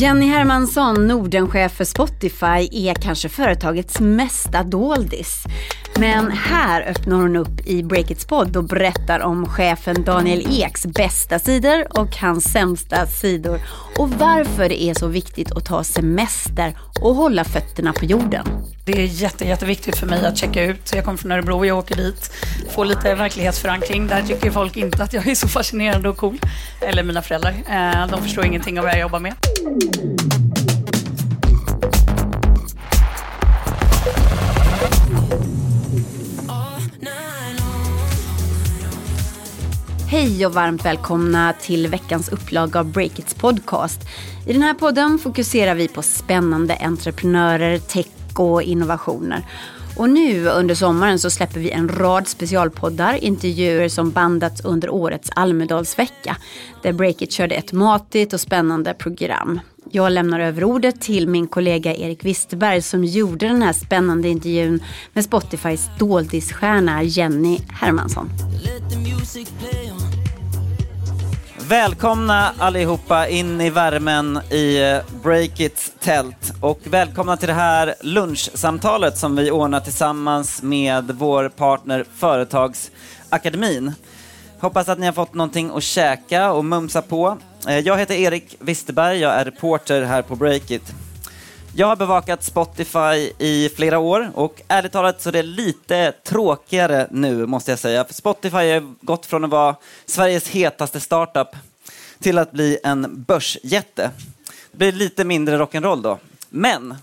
Jenny 0.00 0.26
Hermansson, 0.26 1.06
Nordenchef 1.06 1.72
för 1.72 1.84
Spotify, 1.84 2.68
är 2.88 2.94
kanske 2.94 3.28
företagets 3.28 4.00
mesta 4.00 4.62
doldis. 4.62 5.44
Men 6.00 6.30
här 6.30 6.82
öppnar 6.82 7.16
hon 7.16 7.36
upp 7.36 7.66
i 7.66 7.82
Breakits 7.82 8.24
podd 8.24 8.56
och 8.56 8.64
berättar 8.64 9.20
om 9.20 9.46
chefen 9.46 10.04
Daniel 10.04 10.62
Eks 10.62 10.86
bästa 10.86 11.38
sidor 11.38 11.98
och 11.98 12.16
hans 12.16 12.44
sämsta 12.44 13.06
sidor 13.06 13.60
och 13.98 14.10
varför 14.10 14.68
det 14.68 14.82
är 14.82 14.94
så 14.94 15.06
viktigt 15.06 15.52
att 15.52 15.64
ta 15.64 15.84
semester 15.84 16.78
och 17.00 17.14
hålla 17.14 17.44
fötterna 17.44 17.92
på 17.92 18.04
jorden. 18.04 18.46
Det 18.86 18.92
är 18.92 19.06
jätte, 19.06 19.44
jätteviktigt 19.44 19.96
för 19.96 20.06
mig 20.06 20.26
att 20.26 20.38
checka 20.38 20.64
ut. 20.64 20.92
Jag 20.94 21.04
kommer 21.04 21.18
från 21.18 21.32
Örebro, 21.32 21.58
och 21.58 21.66
jag 21.66 21.78
åker 21.78 21.96
dit, 21.96 22.32
får 22.70 22.84
lite 22.84 23.14
verklighetsförankring. 23.14 24.06
Där 24.06 24.22
tycker 24.22 24.50
folk 24.50 24.76
inte 24.76 25.02
att 25.02 25.12
jag 25.12 25.26
är 25.26 25.34
så 25.34 25.48
fascinerande 25.48 26.08
och 26.08 26.16
cool. 26.16 26.38
Eller 26.80 27.02
mina 27.02 27.22
föräldrar. 27.22 27.54
Eh, 27.70 28.06
de 28.10 28.22
förstår 28.22 28.44
ingenting 28.44 28.78
av 28.78 28.84
vad 28.84 28.92
jag 28.92 29.00
jobbar 29.00 29.20
med. 29.20 29.34
Hej 40.10 40.46
och 40.46 40.54
varmt 40.54 40.84
välkomna 40.84 41.52
till 41.60 41.86
veckans 41.86 42.28
upplaga 42.28 42.80
av 42.80 42.92
Breakits 42.92 43.34
podcast. 43.34 44.00
I 44.46 44.52
den 44.52 44.62
här 44.62 44.74
podden 44.74 45.18
fokuserar 45.18 45.74
vi 45.74 45.88
på 45.88 46.02
spännande 46.02 46.76
entreprenörer, 46.76 47.78
tech 47.78 48.06
och 48.36 48.62
innovationer. 48.62 49.46
Och 49.96 50.10
nu 50.10 50.46
under 50.46 50.74
sommaren 50.74 51.18
så 51.18 51.30
släpper 51.30 51.60
vi 51.60 51.70
en 51.70 51.88
rad 51.88 52.28
specialpoddar, 52.28 53.24
intervjuer 53.24 53.88
som 53.88 54.10
bandats 54.10 54.64
under 54.64 54.90
årets 54.90 55.30
Almedalsvecka. 55.36 56.36
Där 56.82 56.92
Breakit 56.92 57.32
körde 57.32 57.54
ett 57.54 57.72
matigt 57.72 58.32
och 58.32 58.40
spännande 58.40 58.94
program. 58.94 59.60
Jag 59.90 60.12
lämnar 60.12 60.40
över 60.40 60.64
ordet 60.64 61.00
till 61.00 61.28
min 61.28 61.46
kollega 61.46 61.94
Erik 61.94 62.24
Wisterberg 62.24 62.82
som 62.82 63.04
gjorde 63.04 63.46
den 63.46 63.62
här 63.62 63.72
spännande 63.72 64.28
intervjun 64.28 64.82
med 65.12 65.24
Spotifys 65.24 65.88
doldisstjärna 65.98 67.02
Jenny 67.02 67.58
Hermansson. 67.68 68.30
Välkomna 71.70 72.52
allihopa 72.58 73.28
in 73.28 73.60
i 73.60 73.70
värmen 73.70 74.40
i 74.50 74.82
eh, 74.82 74.98
Breakits 75.22 75.92
tält 76.00 76.52
och 76.60 76.80
välkomna 76.84 77.36
till 77.36 77.48
det 77.48 77.54
här 77.54 77.94
lunchsamtalet 78.00 79.18
som 79.18 79.36
vi 79.36 79.50
ordnar 79.50 79.80
tillsammans 79.80 80.62
med 80.62 81.10
vår 81.18 81.48
partner 81.48 82.04
Företagsakademin. 82.16 83.92
Hoppas 84.60 84.88
att 84.88 84.98
ni 84.98 85.06
har 85.06 85.12
fått 85.12 85.34
någonting 85.34 85.70
att 85.74 85.82
käka 85.82 86.52
och 86.52 86.64
mumsa 86.64 87.02
på. 87.02 87.38
Eh, 87.68 87.78
jag 87.78 87.98
heter 87.98 88.14
Erik 88.14 88.56
Wisterberg, 88.60 89.18
jag 89.18 89.32
är 89.32 89.44
reporter 89.44 90.02
här 90.02 90.22
på 90.22 90.36
Breakit. 90.36 90.94
Jag 91.74 91.86
har 91.86 91.96
bevakat 91.96 92.44
Spotify 92.44 93.32
i 93.38 93.70
flera 93.76 93.98
år 93.98 94.30
och 94.34 94.62
ärligt 94.68 94.92
talat 94.92 95.22
så 95.22 95.28
är 95.28 95.32
det 95.32 95.42
lite 95.42 96.12
tråkigare 96.12 97.08
nu 97.10 97.46
måste 97.46 97.72
jag 97.72 97.78
säga. 97.78 98.04
För 98.04 98.14
Spotify 98.14 98.56
har 98.56 99.04
gått 99.04 99.26
från 99.26 99.44
att 99.44 99.50
vara 99.50 99.76
Sveriges 100.06 100.48
hetaste 100.48 101.00
startup 101.00 101.48
till 102.18 102.38
att 102.38 102.52
bli 102.52 102.78
en 102.84 103.24
börsjätte. 103.24 104.10
Det 104.72 104.78
blir 104.78 104.92
lite 104.92 105.24
mindre 105.24 105.58
rock'n'roll 105.58 106.02
då. 106.02 106.18
Men 106.48 106.94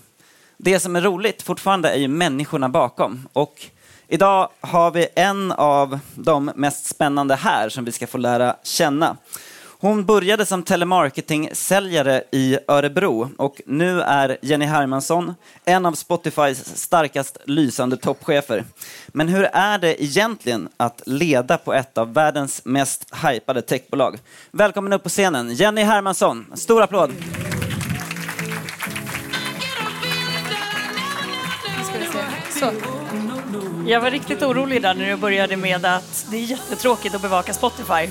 det 0.56 0.80
som 0.80 0.96
är 0.96 1.00
roligt 1.00 1.42
fortfarande 1.42 1.90
är 1.90 1.98
ju 1.98 2.08
människorna 2.08 2.68
bakom. 2.68 3.28
Och 3.32 3.66
idag 4.08 4.48
har 4.60 4.90
vi 4.90 5.08
en 5.14 5.52
av 5.52 5.98
de 6.14 6.50
mest 6.54 6.86
spännande 6.86 7.34
här 7.34 7.68
som 7.68 7.84
vi 7.84 7.92
ska 7.92 8.06
få 8.06 8.18
lära 8.18 8.56
känna. 8.62 9.16
Hon 9.80 10.04
började 10.04 10.46
som 10.46 10.62
telemarketing-säljare 10.62 12.22
i 12.32 12.58
Örebro 12.68 13.30
och 13.36 13.60
nu 13.66 14.00
är 14.00 14.38
Jenny 14.42 14.64
Hermansson 14.64 15.34
en 15.64 15.86
av 15.86 15.92
Spotifys 15.92 16.76
starkast 16.76 17.38
lysande 17.44 17.96
toppchefer. 17.96 18.64
Men 19.08 19.28
hur 19.28 19.44
är 19.44 19.78
det 19.78 20.02
egentligen 20.02 20.68
att 20.76 21.02
leda 21.06 21.58
på 21.58 21.74
ett 21.74 21.98
av 21.98 22.14
världens 22.14 22.64
mest 22.64 23.14
hypade 23.24 23.62
techbolag? 23.62 24.18
Välkommen 24.50 24.92
upp 24.92 25.02
på 25.02 25.08
scenen, 25.08 25.54
Jenny 25.54 25.82
Hermansson. 25.82 26.46
Stor 26.54 26.82
applåd! 26.82 27.12
Så. 32.50 32.72
Jag 33.86 34.00
var 34.00 34.10
riktigt 34.10 34.42
orolig 34.42 34.82
där 34.82 34.94
när 34.94 35.06
du 35.06 35.16
började 35.16 35.56
med 35.56 35.84
att 35.84 36.26
det 36.30 36.36
är 36.36 36.44
jättetråkigt 36.44 37.14
att 37.14 37.22
bevaka 37.22 37.54
Spotify. 37.54 38.08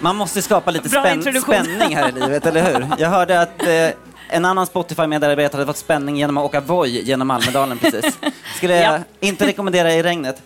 Man 0.00 0.16
måste 0.16 0.42
skapa 0.42 0.70
lite 0.70 0.88
Bra 0.88 1.12
introduktion. 1.12 1.54
spänning 1.64 1.96
här 1.96 2.08
i 2.08 2.12
livet, 2.12 2.46
eller 2.46 2.72
hur? 2.72 2.86
Jag 2.98 3.08
hörde 3.08 3.40
att 3.40 3.62
eh, 3.66 3.90
en 4.28 4.44
annan 4.44 4.66
Spotify-medarbetare 4.66 5.58
hade 5.60 5.66
fått 5.66 5.76
spänning 5.76 6.16
genom 6.16 6.36
att 6.36 6.44
åka 6.44 6.60
Voi 6.60 7.02
genom 7.02 7.30
Almedalen 7.30 7.78
precis. 7.78 8.18
Skulle 8.56 8.76
jag 8.76 8.94
Ja. 8.94 8.98
inte 9.20 9.46
rekommendera 9.46 9.92
i 9.94 10.02
regnet. 10.02 10.42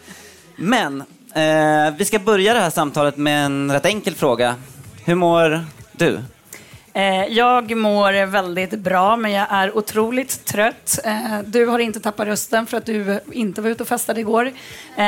Men 0.56 1.00
eh, 1.34 1.94
vi 1.98 2.04
ska 2.04 2.18
börja 2.18 2.54
det 2.54 2.60
här 2.60 2.70
samtalet 2.70 3.16
med 3.16 3.44
en 3.44 3.72
rätt 3.72 3.86
enkel 3.86 4.14
fråga. 4.14 4.54
Hur 5.04 5.14
mår 5.14 5.64
du? 5.92 6.20
Eh, 6.92 7.24
Jag 7.24 7.76
mår 7.76 8.26
väldigt 8.26 8.70
bra, 8.78 9.16
men 9.16 9.30
jag 9.32 9.46
är 9.50 9.76
otroligt 9.76 10.44
trött. 10.44 10.98
Eh, 11.04 11.38
Du 11.44 11.66
har 11.66 11.78
inte 11.78 12.00
tappat 12.00 12.26
rösten 12.26 12.66
för 12.66 12.76
att 12.76 12.86
du 12.86 13.20
inte 13.32 13.62
var 13.62 13.70
ute 13.70 13.82
och 13.82 13.88
festade 13.88 14.20
igår. 14.20 14.52
Eh, 14.96 15.04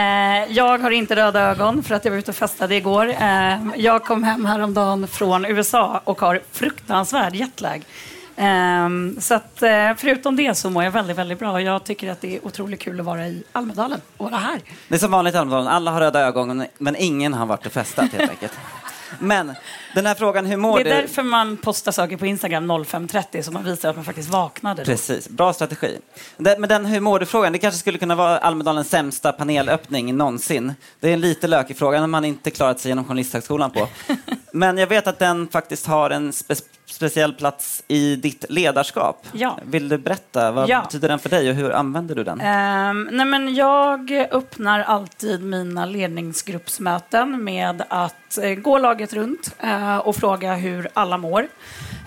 Jag 0.52 0.78
har 0.78 0.90
inte 0.90 1.16
röda 1.16 1.40
ögon 1.40 1.82
för 1.82 1.94
att 1.94 2.04
jag 2.04 2.12
var 2.12 2.18
ute 2.18 2.30
och 2.30 2.36
festade 2.36 2.74
igår. 2.76 3.14
Jag 3.76 4.04
kom 4.04 4.24
hem 4.24 4.46
häromdagen 4.46 5.08
från 5.08 5.44
USA 5.44 6.00
och 6.04 6.20
har 6.20 6.40
fruktansvärd 6.52 7.34
jetlag. 7.34 7.82
Eh, 8.36 8.88
Så 9.20 9.34
att, 9.34 9.56
förutom 9.96 10.36
det 10.36 10.54
så 10.54 10.70
mår 10.70 10.84
jag 10.84 10.90
väldigt, 10.90 11.16
väldigt 11.18 11.38
bra. 11.38 11.60
Jag 11.60 11.84
tycker 11.84 12.10
att 12.10 12.20
det 12.20 12.36
är 12.36 12.46
otroligt 12.46 12.80
kul 12.80 13.00
att 13.00 13.06
vara 13.06 13.26
i 13.28 13.42
Almedalen 13.52 14.00
och 14.16 14.30
vara 14.30 14.40
här. 14.40 14.60
Det 14.88 14.94
är 14.94 14.98
som 14.98 15.10
vanligt 15.10 15.34
i 15.34 15.38
Almedalen, 15.38 15.68
alla 15.68 15.90
har 15.90 16.00
röda 16.00 16.20
ögon 16.20 16.64
men 16.78 16.96
ingen 16.98 17.34
har 17.34 17.46
varit 17.46 17.66
och 17.66 17.72
festat 17.72 18.12
helt 18.12 18.30
enkelt. 18.30 18.52
Men 19.18 19.54
den 19.94 20.06
här 20.06 20.14
frågan, 20.14 20.46
hur 20.46 20.56
mår 20.56 20.78
Det 20.84 20.90
är 20.90 20.96
du? 20.96 21.00
därför 21.02 21.22
man 21.22 21.56
postar 21.56 21.92
saker 21.92 22.16
på 22.16 22.26
Instagram 22.26 22.70
05.30 22.72 23.42
så 23.42 23.50
man 23.52 23.64
visar 23.64 23.90
att 23.90 23.96
man 23.96 24.04
faktiskt 24.04 24.28
vaknade. 24.28 24.82
då. 24.82 24.86
Precis, 24.86 25.28
bra 25.28 25.52
strategi. 25.52 25.98
Den- 26.36 26.60
Men 26.60 26.68
den 26.68 26.86
hur 26.86 27.00
mår 27.00 27.18
du-frågan, 27.18 27.52
det 27.52 27.58
kanske 27.58 27.78
skulle 27.80 27.98
kunna 27.98 28.14
vara 28.14 28.38
Almedalens 28.38 28.88
sämsta 28.90 29.32
panelöppning 29.32 30.16
någonsin. 30.16 30.74
Det 31.00 31.08
är 31.08 31.12
en 31.12 31.20
lite 31.20 31.46
lökig 31.46 31.76
fråga, 31.76 31.92
den 31.92 32.00
har 32.02 32.08
man 32.08 32.24
inte 32.24 32.50
klarat 32.50 32.80
sig 32.80 32.90
genom 32.90 33.04
Journalisthögskolan 33.04 33.70
på. 33.70 33.88
Men 34.52 34.78
jag 34.78 34.86
vet 34.86 35.06
att 35.06 35.18
den 35.18 35.48
faktiskt 35.48 35.86
har 35.86 36.10
en 36.10 36.32
speciell 36.92 37.32
plats 37.32 37.82
i 37.88 38.16
ditt 38.16 38.44
ledarskap. 38.48 39.26
Ja. 39.32 39.58
Vill 39.62 39.88
du 39.88 39.98
berätta, 39.98 40.52
vad 40.52 40.68
Ja. 40.68 40.80
betyder 40.82 41.08
den 41.08 41.18
för 41.18 41.28
dig 41.28 41.50
och 41.50 41.54
hur 41.56 41.72
använder 41.72 42.14
du 42.14 42.24
den? 42.24 42.40
Ehm, 42.40 43.08
nej 43.12 43.26
men 43.26 43.54
jag 43.54 44.10
öppnar 44.30 44.80
alltid 44.80 45.42
mina 45.42 45.86
ledningsgruppsmöten 45.86 47.44
med 47.44 47.82
att 47.88 48.38
eh, 48.42 48.50
gå 48.54 48.78
laget 48.78 49.12
runt 49.12 49.54
eh, 49.60 49.96
och 49.96 50.16
fråga 50.16 50.54
hur 50.54 50.88
alla 50.94 51.18
mår. 51.18 51.48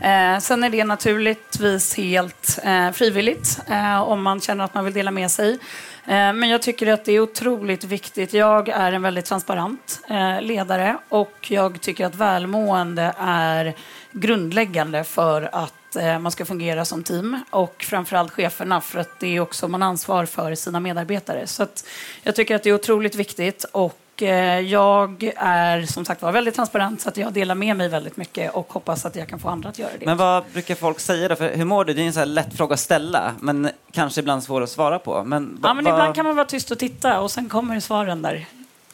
Eh, 0.01 0.39
sen 0.39 0.63
är 0.63 0.69
det 0.69 0.83
naturligtvis 0.83 1.97
helt 1.97 2.59
frivilligt 2.93 3.59
om 4.05 4.23
man 4.23 4.41
känner 4.41 4.65
att 4.65 4.73
man 4.73 4.85
vill 4.85 4.93
dela 4.93 5.11
med 5.11 5.31
sig. 5.31 5.59
Eh, 6.07 6.33
men 6.33 6.49
jag 6.49 6.61
tycker 6.61 6.87
att 6.87 7.05
det 7.05 7.11
är 7.11 7.19
otroligt 7.19 7.83
viktigt. 7.83 8.33
Jag 8.33 8.69
är 8.69 8.91
en 8.91 9.01
väldigt 9.01 9.25
transparent 9.25 10.01
eh, 10.09 10.41
ledare 10.41 10.97
och 11.09 11.51
jag 11.51 11.81
tycker 11.81 12.05
att 12.05 12.15
välmående 12.15 13.13
är 13.17 13.73
grundläggande 14.11 15.03
för 15.03 15.49
att 15.51 15.95
eh, 15.95 16.19
man 16.19 16.31
ska 16.31 16.45
fungera 16.45 16.85
som 16.85 17.03
team 17.03 17.39
och 17.49 17.85
framförallt 17.89 18.31
cheferna 18.31 18.81
för 18.81 18.99
att 18.99 19.19
det 19.19 19.35
är 19.35 19.39
också 19.39 19.67
man 19.67 19.81
har 19.81 19.89
ansvar 19.89 20.25
för 20.25 20.55
sina 20.55 20.79
medarbetare. 20.79 21.47
Så 21.47 21.63
att 21.63 21.87
jag 22.23 22.35
tycker 22.35 22.55
att 22.55 22.63
det 22.63 22.69
är 22.69 22.73
otroligt 22.75 23.15
viktigt 23.15 23.63
och 23.63 24.04
jag 24.21 25.31
är 25.37 25.81
som 25.85 26.05
sagt 26.05 26.21
var 26.21 26.31
väldigt 26.31 26.55
transparent 26.55 27.01
så 27.01 27.09
att 27.09 27.17
jag 27.17 27.33
delar 27.33 27.55
med 27.55 27.77
mig 27.77 27.89
väldigt 27.89 28.17
mycket 28.17 28.53
och 28.53 28.73
hoppas 28.73 29.05
att 29.05 29.15
jag 29.15 29.27
kan 29.27 29.39
få 29.39 29.49
andra 29.49 29.69
att 29.69 29.79
göra 29.79 29.91
det. 29.99 30.05
Men 30.05 30.17
vad 30.17 30.43
brukar 30.53 30.75
folk 30.75 30.99
säga 30.99 31.27
då? 31.27 31.35
För 31.35 31.55
hur 31.55 31.65
mår 31.65 31.85
du? 31.85 31.93
Det 31.93 32.01
är 32.01 32.05
en 32.07 32.13
så 32.13 32.25
lätt 32.25 32.57
fråga 32.57 32.73
att 32.73 32.79
ställa, 32.79 33.33
men 33.39 33.69
kanske 33.91 34.19
ibland 34.21 34.43
svår 34.43 34.61
att 34.61 34.69
svara 34.69 34.99
på. 34.99 35.23
Men, 35.23 35.59
Ja, 35.63 35.73
men 35.73 35.83
vad- 35.85 35.93
ibland 35.93 36.15
kan 36.15 36.25
man 36.25 36.35
vara 36.35 36.45
tyst 36.45 36.71
och 36.71 36.79
titta 36.79 37.19
och 37.19 37.31
sen 37.31 37.49
kommer 37.49 37.79
svaren 37.79 38.21
där. 38.21 38.45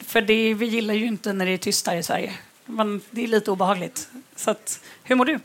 För 0.06 0.20
det, 0.20 0.54
vi 0.54 0.66
gillar 0.66 0.94
ju 0.94 1.06
inte 1.06 1.32
när 1.32 1.46
det 1.46 1.52
är 1.52 1.58
tyst 1.58 1.86
här 1.86 1.96
i 1.96 2.02
Sverige. 2.02 2.32
Men 2.66 3.00
det 3.10 3.24
är 3.24 3.28
lite 3.28 3.50
obehagligt. 3.50 4.08
Så 4.36 4.50
att, 4.50 4.80
hur 5.04 5.16
mår 5.16 5.24
du? 5.24 5.38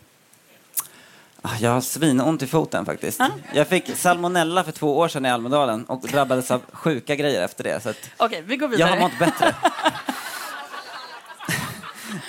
Ah, 1.41 1.49
Jag 1.59 1.71
har 1.71 1.81
svinont 1.81 2.41
i 2.41 2.47
foten 2.47 2.85
faktiskt. 2.85 3.19
Ja. 3.19 3.27
Jag 3.53 3.67
fick 3.67 3.97
salmonella 3.97 4.63
för 4.63 4.71
två 4.71 4.97
år 4.97 5.07
sedan 5.07 5.25
i 5.25 5.29
Almedalen 5.29 5.85
och 5.85 6.01
drabbades 6.01 6.51
av 6.51 6.61
sjuka 6.71 7.15
grejer 7.15 7.41
efter 7.43 7.63
det. 7.63 7.83
Så 7.83 7.89
att 7.89 8.09
Okej, 8.17 8.43
vi 8.47 8.57
går 8.57 8.65
jag 8.71 8.77
vidare. 8.77 8.89
har 8.89 8.97
mått 8.99 9.19
bättre. 9.19 9.55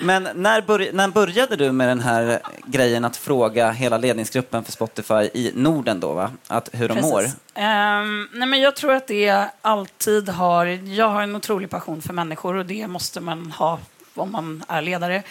Men 0.03 0.29
när, 0.35 0.61
börj- 0.61 0.91
när 0.93 1.09
började 1.09 1.57
du 1.57 1.73
med 1.73 1.89
den 1.89 2.01
här 2.01 2.41
grejen 2.67 3.05
att 3.05 3.17
fråga 3.17 3.71
hela 3.71 3.99
ledningsgruppen 3.99 4.65
för 4.65 4.73
Spotify 4.73 5.15
i 5.15 5.53
Norden 5.55 6.01
då, 6.01 6.13
va? 6.13 6.31
Att 6.47 6.69
hur 6.73 6.89
de 6.89 7.01
mår? 7.01 7.21
Precis. 7.23 7.37
Ehm, 7.55 8.29
nej 8.33 8.49
men 8.49 8.61
jag 8.61 8.77
tror 8.77 8.93
att 8.93 9.07
det 9.07 9.49
alltid 9.63 10.29
har... 10.29 10.67
Jag 10.67 11.09
har 11.09 11.23
en 11.23 11.37
otrolig 11.37 11.71
passion 11.71 12.03
för 12.03 12.13
människor 12.13 12.55
och 12.57 12.67
det 12.67 12.87
måste 12.87 13.21
man 13.21 13.53
ha 13.53 13.79
om 14.15 14.33
man 14.33 14.65
är 14.69 14.83
ledare. 14.83 15.23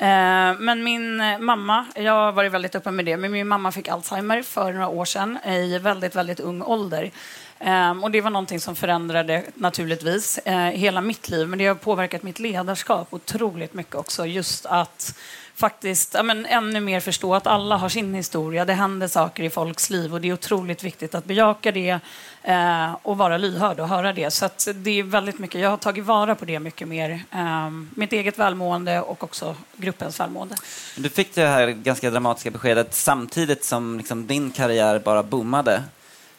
Eh, 0.00 0.58
men 0.58 0.84
min 0.84 1.20
eh, 1.20 1.38
mamma, 1.38 1.86
jag 1.94 2.12
har 2.12 2.32
varit 2.32 2.52
väldigt 2.52 2.74
öppen 2.74 2.96
med 2.96 3.04
det, 3.04 3.16
men 3.16 3.32
min 3.32 3.48
mamma 3.48 3.72
fick 3.72 3.88
Alzheimer 3.88 4.42
för 4.42 4.72
några 4.72 4.88
år 4.88 5.04
sedan 5.04 5.38
i 5.46 5.78
väldigt, 5.78 6.16
väldigt 6.16 6.40
ung 6.40 6.62
ålder. 6.62 7.10
Eh, 7.58 8.04
och 8.04 8.10
det 8.10 8.20
var 8.20 8.30
någonting 8.30 8.60
som 8.60 8.76
förändrade 8.76 9.44
naturligtvis 9.54 10.38
hela 10.72 11.00
mitt 11.00 11.28
liv, 11.28 11.48
men 11.48 11.58
det 11.58 11.66
har 11.66 11.74
påverkat 11.74 12.22
mitt 12.22 12.38
ledarskap 12.38 13.14
otroligt 13.14 13.74
mycket 13.74 13.94
också. 13.94 14.26
Just 14.26 14.66
att 14.66 15.18
faktiskt 15.58 16.14
ja, 16.14 16.22
men, 16.22 16.46
ännu 16.46 16.80
mer 16.80 17.00
förstå 17.00 17.34
att 17.34 17.46
alla 17.46 17.76
har 17.76 17.88
sin 17.88 18.14
historia. 18.14 18.64
Det 18.64 18.72
händer 18.72 19.08
saker 19.08 19.42
i 19.42 19.50
folks 19.50 19.90
liv 19.90 20.14
och 20.14 20.20
det 20.20 20.28
är 20.28 20.32
otroligt 20.32 20.84
viktigt 20.84 21.14
att 21.14 21.24
bejaka 21.24 21.72
det 21.72 22.00
uh, 22.48 22.96
och 23.02 23.18
vara 23.18 23.38
lyhörd 23.38 23.80
och 23.80 23.88
höra 23.88 24.12
det. 24.12 24.30
Så 24.30 24.48
det 24.74 24.90
är 24.90 25.02
väldigt 25.02 25.38
mycket, 25.38 25.60
jag 25.60 25.70
har 25.70 25.76
tagit 25.76 26.04
vara 26.04 26.34
på 26.34 26.44
det 26.44 26.60
mycket 26.60 26.88
mer. 26.88 27.24
Um, 27.34 27.90
mitt 27.94 28.12
eget 28.12 28.38
välmående 28.38 29.00
och 29.00 29.24
också 29.24 29.56
gruppens 29.76 30.20
välmående. 30.20 30.54
Du 30.96 31.08
fick 31.08 31.34
det 31.34 31.46
här 31.46 31.68
ganska 31.68 32.10
dramatiska 32.10 32.50
beskedet 32.50 32.94
samtidigt 32.94 33.64
som 33.64 33.98
liksom, 33.98 34.26
din 34.26 34.50
karriär 34.50 34.98
bara 34.98 35.22
boomade. 35.22 35.82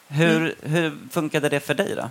Hur, 0.08 0.36
mm. 0.36 0.54
hur 0.62 0.98
funkade 1.10 1.48
det 1.48 1.60
för 1.60 1.74
dig 1.74 1.94
då? 1.96 2.08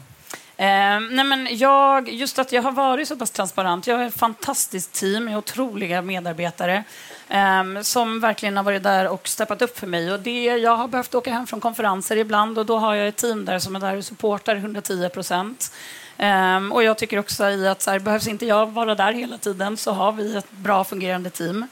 Eh, 0.59 0.99
nej 0.99 1.25
men 1.25 1.47
jag, 1.57 2.09
just 2.09 2.39
att 2.39 2.51
jag 2.51 2.61
har 2.61 2.71
varit 2.71 3.07
så 3.07 3.15
pass 3.15 3.31
transparent. 3.31 3.87
Jag 3.87 3.97
har 3.97 4.03
ett 4.03 4.19
fantastiskt 4.19 4.93
team 4.93 5.25
med 5.25 5.37
otroliga 5.37 6.01
medarbetare 6.01 6.83
eh, 7.29 7.81
som 7.81 8.19
verkligen 8.19 8.57
har 8.57 8.63
varit 8.63 8.83
där 8.83 9.07
och 9.07 9.27
steppat 9.27 9.61
upp 9.61 9.79
för 9.79 9.87
mig. 9.87 10.11
Och 10.11 10.19
det, 10.19 10.43
jag 10.43 10.75
har 10.75 10.87
behövt 10.87 11.15
åka 11.15 11.31
hem 11.31 11.47
från 11.47 11.59
konferenser 11.59 12.17
ibland 12.17 12.57
och 12.57 12.65
då 12.65 12.77
har 12.77 12.95
jag 12.95 13.07
ett 13.07 13.15
team 13.15 13.45
där 13.45 13.59
som 13.59 13.75
är 13.75 13.79
där 13.79 13.97
och 13.97 14.05
supportar 14.05 14.55
110 14.55 15.09
procent. 15.09 15.73
Um, 16.17 16.71
och 16.71 16.83
jag 16.83 16.97
tycker 16.97 17.19
också 17.19 17.49
i 17.49 17.67
att 17.67 17.81
så 17.81 17.91
här, 17.91 17.99
behövs 17.99 18.27
inte 18.27 18.45
jag 18.45 18.71
vara 18.71 18.95
där 18.95 19.11
hela 19.11 19.37
tiden 19.37 19.77
så 19.77 19.91
har 19.91 20.11
vi 20.11 20.35
ett 20.35 20.51
bra 20.51 20.83
fungerande 20.83 21.29
team. 21.29 21.65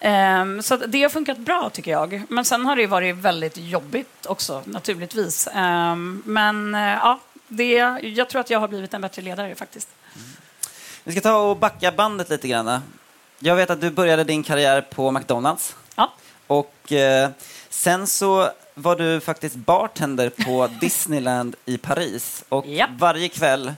Um, 0.00 0.62
så 0.62 0.76
det 0.76 1.02
har 1.02 1.08
funkat 1.08 1.38
bra 1.38 1.70
tycker 1.72 1.90
jag. 1.90 2.22
Men 2.28 2.44
sen 2.44 2.66
har 2.66 2.76
det 2.76 2.86
varit 2.86 3.16
väldigt 3.16 3.56
jobbigt 3.56 4.26
också 4.26 4.62
naturligtvis. 4.64 5.48
Um, 5.54 6.22
men 6.26 6.74
uh, 6.74 6.80
ja, 6.80 7.18
det, 7.52 7.98
jag 8.02 8.28
tror 8.28 8.40
att 8.40 8.50
jag 8.50 8.60
har 8.60 8.68
blivit 8.68 8.94
en 8.94 9.00
bättre 9.00 9.22
ledare 9.22 9.54
faktiskt. 9.54 9.88
Mm. 10.14 10.28
Vi 11.04 11.12
ska 11.12 11.20
ta 11.20 11.36
och 11.36 11.56
backa 11.56 11.92
bandet 11.92 12.30
lite 12.30 12.48
grann. 12.48 12.80
Jag 13.38 13.56
vet 13.56 13.70
att 13.70 13.80
du 13.80 13.90
började 13.90 14.24
din 14.24 14.42
karriär 14.42 14.80
på 14.80 15.10
McDonalds. 15.10 15.76
Ja. 15.96 16.12
Och 16.46 16.92
uh, 16.92 17.28
sen 17.68 18.06
så 18.06 18.50
var 18.74 18.96
du 18.96 19.20
faktiskt 19.20 19.56
bartender 19.56 20.30
på 20.30 20.68
Disneyland 20.80 21.56
i 21.64 21.78
Paris. 21.78 22.44
Och 22.48 22.66
ja. 22.66 22.86
varje 22.98 23.28
kväll 23.28 23.72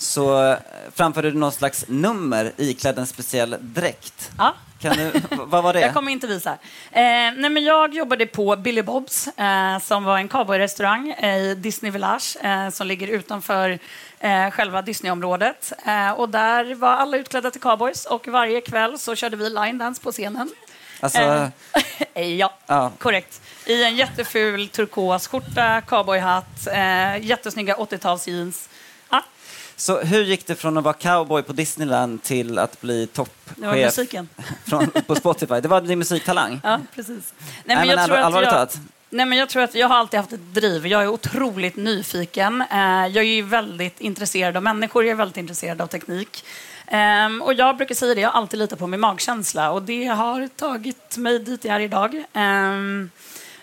så 0.00 0.56
framförde 0.94 1.30
du 1.30 1.38
någon 1.38 1.52
slags 1.52 1.84
nummer 1.88 2.52
iklädd 2.56 2.98
en 2.98 3.06
speciell 3.06 3.56
dräkt. 3.60 4.30
Ja. 4.38 4.54
Kan 4.80 4.96
du, 4.96 5.12
vad 5.30 5.62
var 5.62 5.72
det? 5.72 5.80
Jag 5.86 5.94
kommer 5.94 6.12
inte 6.12 6.26
visa. 6.26 6.50
Eh, 6.50 7.00
nej, 7.36 7.50
men 7.50 7.64
jag 7.64 7.94
jobbade 7.94 8.26
på 8.26 8.56
Billy 8.56 8.82
Bobs 8.82 9.28
eh, 9.28 9.78
som 9.78 10.04
var 10.04 10.18
en 10.18 10.28
cowboyrestaurang 10.28 11.10
i 11.10 11.54
Disney 11.54 11.90
Village 11.92 12.36
eh, 12.42 12.70
som 12.70 12.86
ligger 12.86 13.06
utanför 13.08 13.78
eh, 14.18 14.50
själva 14.50 14.82
Disneyområdet. 14.82 15.72
Eh, 15.86 16.10
och 16.10 16.28
där 16.28 16.74
var 16.74 16.90
alla 16.90 17.16
utklädda 17.16 17.50
till 17.50 17.60
cowboys 17.60 18.04
och 18.04 18.28
varje 18.28 18.60
kväll 18.60 18.98
så 18.98 19.14
körde 19.14 19.36
vi 19.36 19.50
line 19.50 19.78
dance 19.78 20.02
på 20.02 20.12
scenen. 20.12 20.50
Alltså... 21.00 21.52
Eh, 22.14 22.24
ja, 22.38 22.54
ja, 22.66 22.92
korrekt. 22.98 23.40
I 23.66 23.84
en 23.84 23.96
jätteful 23.96 24.68
turkos 24.68 25.26
skjorta, 25.26 25.80
cowboyhatt, 25.80 26.66
eh, 26.66 27.26
jättesnygga 27.26 27.74
80-tals 27.74 28.28
så 29.80 30.00
hur 30.00 30.24
gick 30.24 30.46
det 30.46 30.54
från 30.54 30.78
att 30.78 30.84
vara 30.84 30.94
cowboy 30.94 31.42
på 31.42 31.52
Disneyland 31.52 32.22
till 32.22 32.58
att 32.58 32.80
bli 32.80 33.06
toppchef 33.06 33.98
på 35.06 35.14
Spotify? 35.14 35.60
Det 35.60 35.68
var 35.68 35.80
din 35.80 35.98
musiktalang? 35.98 36.60
Ja, 36.64 36.80
precis. 36.94 37.34
Nej, 37.64 37.76
men, 37.76 37.76
Nej, 37.76 37.86
men 37.86 37.88
jag 37.88 38.06
tror 38.06 38.16
allvarligt 38.16 38.50
talat? 38.50 38.80
Nej, 39.10 39.26
men 39.26 39.38
jag 39.38 39.48
tror 39.48 39.62
att 39.62 39.74
jag 39.74 39.88
har 39.88 39.96
alltid 39.96 40.20
haft 40.20 40.32
ett 40.32 40.54
driv. 40.54 40.86
Jag 40.86 41.02
är 41.02 41.08
otroligt 41.08 41.76
nyfiken. 41.76 42.64
Eh, 42.70 43.06
jag 43.06 43.24
är 43.24 43.42
väldigt 43.42 44.00
intresserad 44.00 44.56
av 44.56 44.62
människor, 44.62 45.04
jag 45.04 45.10
är 45.10 45.16
väldigt 45.16 45.36
intresserad 45.36 45.80
av 45.80 45.86
teknik. 45.86 46.44
Um, 47.26 47.42
och 47.42 47.54
jag 47.54 47.76
brukar 47.76 47.94
säga 47.94 48.14
det, 48.14 48.20
jag 48.20 48.30
har 48.30 48.40
alltid 48.40 48.58
litat 48.58 48.78
på 48.78 48.86
min 48.86 49.00
magkänsla 49.00 49.70
och 49.70 49.82
det 49.82 50.04
har 50.04 50.48
tagit 50.48 51.16
mig 51.16 51.38
dit 51.38 51.64
jag 51.64 51.76
är 51.76 51.80
idag. 51.80 52.24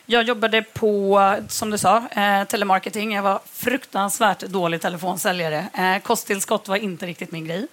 Jag 0.09 0.23
jobbade 0.23 0.61
på, 0.61 1.21
som 1.47 1.69
du 1.69 1.77
sa, 1.77 2.03
eh, 2.11 2.43
telemarketing. 2.43 3.13
Jag 3.13 3.23
var 3.23 3.39
fruktansvärt 3.51 4.39
dålig 4.39 4.81
telefonsäljare. 4.81 5.65
Eh, 5.73 6.01
kosttillskott 6.01 6.67
var 6.67 6.75
inte 6.75 7.05
riktigt 7.05 7.31
min 7.31 7.45
grej. 7.45 7.67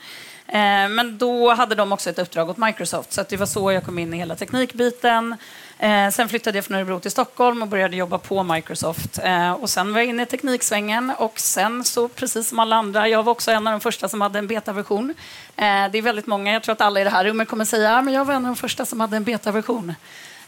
Eh, 0.47 0.89
men 0.89 1.19
då 1.19 1.55
hade 1.55 1.75
de 1.75 1.93
också 1.93 2.11
ett 2.11 2.19
uppdrag 2.19 2.51
åt 2.51 2.57
Microsoft, 2.57 3.13
så 3.13 3.25
det 3.29 3.37
var 3.37 3.47
så 3.47 3.73
jag 3.73 3.85
kom 3.85 3.99
in 3.99 4.15
i 4.15 4.17
hela 4.17 4.37
teknikbiten. 4.37 5.37
Eh, 5.79 6.11
sen 6.11 6.29
flyttade 6.29 6.59
jag 6.59 6.65
från 6.65 6.77
Örebro 6.77 7.01
till 7.01 7.11
Stockholm 7.11 7.63
och 7.63 7.69
började 7.69 7.97
jobba 7.97 8.19
på 8.19 8.43
Microsoft. 8.43 9.19
Eh, 9.19 9.53
och 9.53 9.71
sen 9.71 9.93
var 9.93 10.01
jag 10.01 10.09
inne 10.09 10.23
i 10.23 10.27
tekniksvängen 10.27 11.13
och 11.19 11.41
sen 11.41 11.85
så, 11.85 12.09
precis 12.09 12.49
som 12.49 12.59
alla 12.59 12.77
andra, 12.77 13.09
jag 13.09 13.23
var 13.23 13.33
också 13.33 13.51
en 13.51 13.67
av 13.67 13.71
de 13.71 13.81
första 13.81 14.09
som 14.09 14.21
hade 14.21 14.39
en 14.39 14.47
betaversion. 14.47 15.15
Eh, 15.57 15.65
det 15.65 15.99
är 15.99 16.03
väldigt 16.03 16.27
många, 16.27 16.53
jag 16.53 16.63
tror 16.63 16.73
att 16.73 16.81
alla 16.81 17.01
i 17.01 17.05
det 17.05 17.11
här 17.11 17.25
rummet 17.25 17.49
kommer 17.49 17.65
säga, 17.65 17.97
ah, 17.97 18.03
men 18.03 18.15
jag 18.15 18.25
var 18.25 18.35
en 18.35 18.45
av 18.45 18.51
de 18.51 18.57
första 18.57 18.87
som 18.87 19.01
hade 19.01 19.17
en 19.17 19.25
betaversion. 19.25 19.95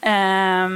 Eh, 0.00 0.68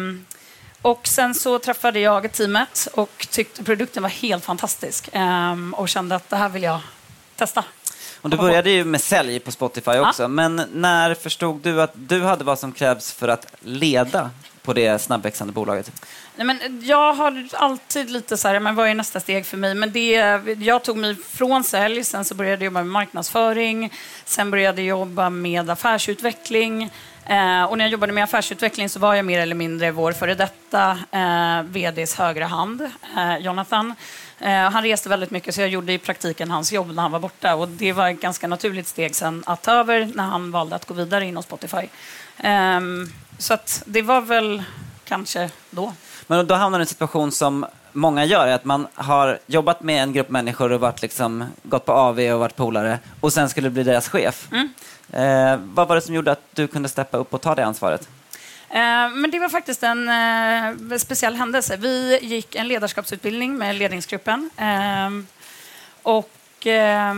och 0.83 1.07
sen 1.07 1.35
så 1.35 1.59
träffade 1.59 2.01
jag 2.01 2.33
teamet 2.33 2.89
och 2.95 3.27
tyckte 3.31 3.65
produkten 3.65 4.03
var 4.03 4.11
helt 4.11 4.45
fantastisk 4.45 5.09
um, 5.15 5.75
och 5.75 5.89
kände 5.89 6.15
att 6.15 6.31
det 6.31 6.37
här 6.37 6.49
vill 6.49 6.63
jag 6.63 6.81
testa. 7.37 7.65
Och 8.21 8.31
du 8.31 8.37
började 8.37 8.71
ju 8.71 8.85
med 8.85 9.01
sälj 9.01 9.41
på 9.41 9.53
Spotify 9.53 9.91
också, 9.91 10.23
ja. 10.23 10.29
men 10.29 10.63
när 10.73 11.15
förstod 11.15 11.61
du 11.61 11.83
att 11.83 11.93
du 11.95 12.23
hade 12.23 12.45
vad 12.45 12.59
som 12.59 12.73
krävs 12.73 13.13
för 13.13 13.29
att 13.29 13.47
leda 13.61 14.31
på 14.63 14.73
det 14.73 14.99
snabbväxande 14.99 15.53
bolaget? 15.53 15.93
Nej, 16.37 16.47
men 16.47 16.81
jag 16.85 17.13
har 17.13 17.49
alltid 17.53 18.11
lite 18.11 18.37
så 18.37 18.49
här, 18.49 18.61
men 18.61 18.75
vad 18.75 18.89
är 18.89 18.95
nästa 18.95 19.21
steg 19.21 19.47
för 19.47 19.57
mig? 19.57 19.75
Men 19.75 19.93
det, 19.93 20.41
jag 20.59 20.83
tog 20.83 20.97
mig 20.97 21.17
från 21.17 21.65
sälj, 21.65 22.05
sen 22.05 22.25
så 22.25 22.35
började 22.35 22.65
jag 22.65 22.65
jobba 22.65 22.81
med 22.81 22.93
marknadsföring, 22.93 23.93
sen 24.25 24.51
började 24.51 24.83
jag 24.83 24.99
jobba 24.99 25.31
med 25.31 25.71
affärsutveckling, 25.71 26.91
Eh, 27.27 27.65
och 27.65 27.79
när 27.79 27.85
jag 27.85 27.93
jobbade 27.93 28.13
med 28.13 28.25
affärsutveckling 28.25 28.89
så 28.89 28.99
var 28.99 29.15
jag 29.15 29.25
mer 29.25 29.41
eller 29.41 29.55
mindre 29.55 29.91
vår 29.91 30.13
före 30.13 30.35
detta 30.35 30.99
eh, 31.11 31.63
VDs 31.63 32.15
högra 32.15 32.47
hand, 32.47 32.81
eh, 33.17 33.39
Jonathan. 33.39 33.95
Eh, 34.39 34.71
han 34.71 34.83
reste 34.83 35.09
väldigt 35.09 35.31
mycket 35.31 35.55
så 35.55 35.61
jag 35.61 35.69
gjorde 35.69 35.93
i 35.93 35.99
praktiken 35.99 36.51
hans 36.51 36.73
jobb 36.73 36.95
när 36.95 37.03
han 37.03 37.13
var 37.13 37.21
borta 37.21 37.55
och 37.55 37.69
det 37.69 37.93
var 37.93 38.11
ett 38.11 38.21
ganska 38.21 38.49
naturligt 38.49 38.87
steg 38.87 39.15
sen 39.15 39.43
att 39.47 39.63
ta 39.63 39.73
över 39.73 40.11
när 40.15 40.25
han 40.25 40.51
valde 40.51 40.77
att 40.77 40.87
gå 40.87 40.95
vidare 40.95 41.27
inom 41.27 41.43
Spotify. 41.43 41.89
Ehm, 42.37 43.13
så 43.39 43.55
att 43.55 43.83
det 43.87 44.03
var 44.03 44.21
väl 44.21 44.63
kanske 45.05 45.51
då. 45.71 45.93
Men 46.27 46.47
då 46.47 46.55
hamnade 46.55 46.79
du 46.79 46.83
i 46.83 46.85
en 46.85 46.87
situation 46.87 47.33
som 47.33 47.67
många 47.93 48.25
gör, 48.25 48.47
är 48.47 48.53
att 48.53 48.65
man 48.65 48.87
har 48.95 49.39
jobbat 49.47 49.83
med 49.83 50.03
en 50.03 50.13
grupp 50.13 50.29
människor 50.29 50.73
och 50.73 50.81
varit 50.81 51.03
liksom, 51.03 51.45
gått 51.63 51.85
på 51.87 51.93
AV 51.93 52.19
och 52.19 52.41
varit 52.41 52.57
polare 52.57 52.99
och 53.21 53.33
sen 53.33 53.49
skulle 53.49 53.71
bli 53.71 53.83
deras 53.83 54.09
chef. 54.09 54.49
Mm. 54.53 54.69
Eh, 55.13 55.61
vad 55.75 55.89
var 55.89 55.95
det 55.95 56.03
som 56.03 56.15
gjorde 56.15 56.33
att 56.33 56.43
du 56.53 56.67
kunde 56.67 56.89
steppa 56.89 57.17
upp 57.17 57.35
och 57.35 57.41
ta 57.41 57.55
det 57.55 57.65
ansvaret? 57.65 58.09
Eh, 58.71 59.11
men 59.11 59.31
det 59.31 59.39
var 59.39 59.49
faktiskt 59.49 59.83
en 59.83 60.09
eh, 60.09 60.99
speciell 60.99 61.35
händelse. 61.35 61.77
Vi 61.77 62.19
gick 62.23 62.55
en 62.55 62.69
ledarskapsutbildning 62.69 63.59
med 63.59 63.77
ledningsgruppen. 63.77 64.51
Eh, 64.57 65.11
och 66.03 66.67
eh, 66.67 67.15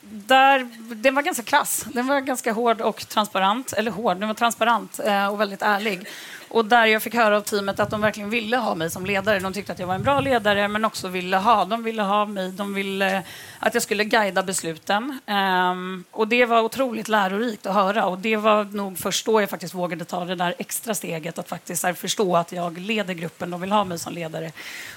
där, 0.00 0.68
den 0.94 1.14
var 1.14 1.22
ganska 1.22 1.42
krass. 1.42 1.84
Den 1.92 2.06
var 2.06 2.20
ganska 2.20 2.52
hård 2.52 2.80
och 2.80 3.08
transparent. 3.08 3.72
Eller 3.72 3.90
hård, 3.90 4.16
den 4.16 4.28
var 4.28 4.34
transparent 4.34 5.00
eh, 5.04 5.26
och 5.26 5.40
väldigt 5.40 5.62
ärlig. 5.62 6.06
Och 6.52 6.64
där 6.64 6.86
jag 6.86 7.02
fick 7.02 7.14
höra 7.14 7.36
av 7.36 7.40
teamet 7.40 7.80
att 7.80 7.90
de 7.90 8.00
verkligen 8.00 8.30
ville 8.30 8.56
ha 8.56 8.74
mig 8.74 8.90
som 8.90 9.06
ledare. 9.06 9.38
De 9.38 9.52
tyckte 9.52 9.72
att 9.72 9.78
jag 9.78 9.86
var 9.86 9.94
en 9.94 10.02
bra 10.02 10.20
ledare, 10.20 10.68
men 10.68 10.84
också 10.84 11.08
ville 11.08 11.36
ha, 11.36 11.64
de 11.64 11.82
ville 11.82 12.02
ha 12.02 12.26
mig. 12.26 12.52
De 12.52 12.74
ville 12.74 13.16
eh, 13.16 13.22
att 13.58 13.74
jag 13.74 13.82
skulle 13.82 14.04
guida 14.04 14.42
besluten. 14.42 15.18
Um, 15.26 16.04
och 16.10 16.28
det 16.28 16.44
var 16.44 16.60
otroligt 16.62 17.08
lärorikt 17.08 17.66
att 17.66 17.74
höra. 17.74 18.06
Och 18.06 18.18
det 18.18 18.36
var 18.36 18.64
nog 18.64 18.98
först 18.98 19.26
då 19.26 19.40
jag 19.40 19.50
faktiskt 19.50 19.74
vågade 19.74 20.04
ta 20.04 20.24
det 20.24 20.34
där 20.34 20.54
extra 20.58 20.94
steget 20.94 21.38
att 21.38 21.48
faktiskt 21.48 21.82
här, 21.82 21.92
förstå 21.92 22.36
att 22.36 22.52
jag 22.52 22.78
leder 22.78 23.14
gruppen. 23.14 23.50
De 23.50 23.60
vill 23.60 23.72
ha 23.72 23.84
mig 23.84 23.98
som 23.98 24.12
ledare. 24.12 24.52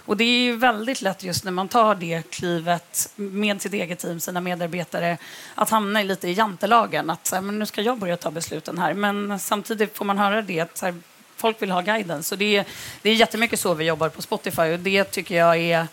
Och 0.05 0.17
det 0.17 0.23
är 0.23 0.39
ju 0.39 0.55
väldigt 0.55 1.01
lätt 1.01 1.23
just 1.23 1.43
när 1.43 1.51
man 1.51 1.67
tar 1.67 1.95
det 1.95 2.31
klivet 2.31 3.13
med 3.15 3.61
sitt 3.61 3.73
eget 3.73 3.99
team, 3.99 4.19
sina 4.19 4.41
medarbetare, 4.41 5.17
att 5.55 5.69
hamna 5.69 6.01
lite 6.01 6.27
i 6.27 6.33
jantelagen. 6.33 7.09
Att 7.09 7.27
så 7.27 7.35
här, 7.35 7.41
men 7.41 7.59
nu 7.59 7.65
ska 7.65 7.81
jag 7.81 7.99
börja 7.99 8.17
ta 8.17 8.31
besluten 8.31 8.77
här. 8.77 8.93
Men 8.93 9.39
samtidigt 9.39 9.97
får 9.97 10.05
man 10.05 10.17
höra 10.17 10.41
det 10.41 10.59
att 10.59 10.77
så 10.77 10.85
här, 10.85 10.95
folk 11.35 11.61
vill 11.61 11.71
ha 11.71 11.81
guiden. 11.81 12.23
Så 12.23 12.35
det, 12.35 12.57
är, 12.57 12.65
det 13.01 13.09
är 13.09 13.13
jättemycket 13.13 13.59
så 13.59 13.73
vi 13.73 13.85
jobbar 13.85 14.09
på 14.09 14.21
Spotify 14.21 14.61
och 14.61 14.79
det 14.79 15.03
tycker 15.03 15.35
jag 15.35 15.57
är 15.57 15.87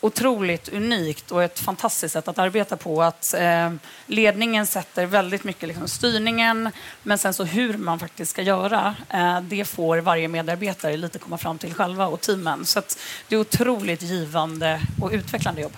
otroligt 0.00 0.68
unikt 0.68 1.30
och 1.30 1.42
ett 1.42 1.58
fantastiskt 1.58 2.12
sätt 2.12 2.28
att 2.28 2.38
arbeta 2.38 2.76
på. 2.76 3.02
Att 3.02 3.34
eh, 3.34 3.72
ledningen 4.06 4.66
sätter 4.66 5.06
väldigt 5.06 5.44
mycket 5.44 5.68
liksom, 5.68 5.88
styrningen, 5.88 6.70
men 7.02 7.18
sen 7.18 7.34
så 7.34 7.44
hur 7.44 7.78
man 7.78 7.98
faktiskt 7.98 8.30
ska 8.30 8.42
göra, 8.42 8.94
eh, 9.08 9.40
det 9.40 9.64
får 9.64 9.98
varje 9.98 10.28
medarbetare 10.28 10.96
lite 10.96 11.18
komma 11.18 11.38
fram 11.38 11.58
till 11.58 11.74
själva 11.74 12.06
och 12.06 12.20
teamen. 12.20 12.64
Så 12.64 12.82
det 13.28 13.34
är 13.34 13.40
otroligt 13.40 14.02
givande 14.02 14.80
och 15.00 15.10
utvecklande 15.12 15.62
jobb. 15.62 15.76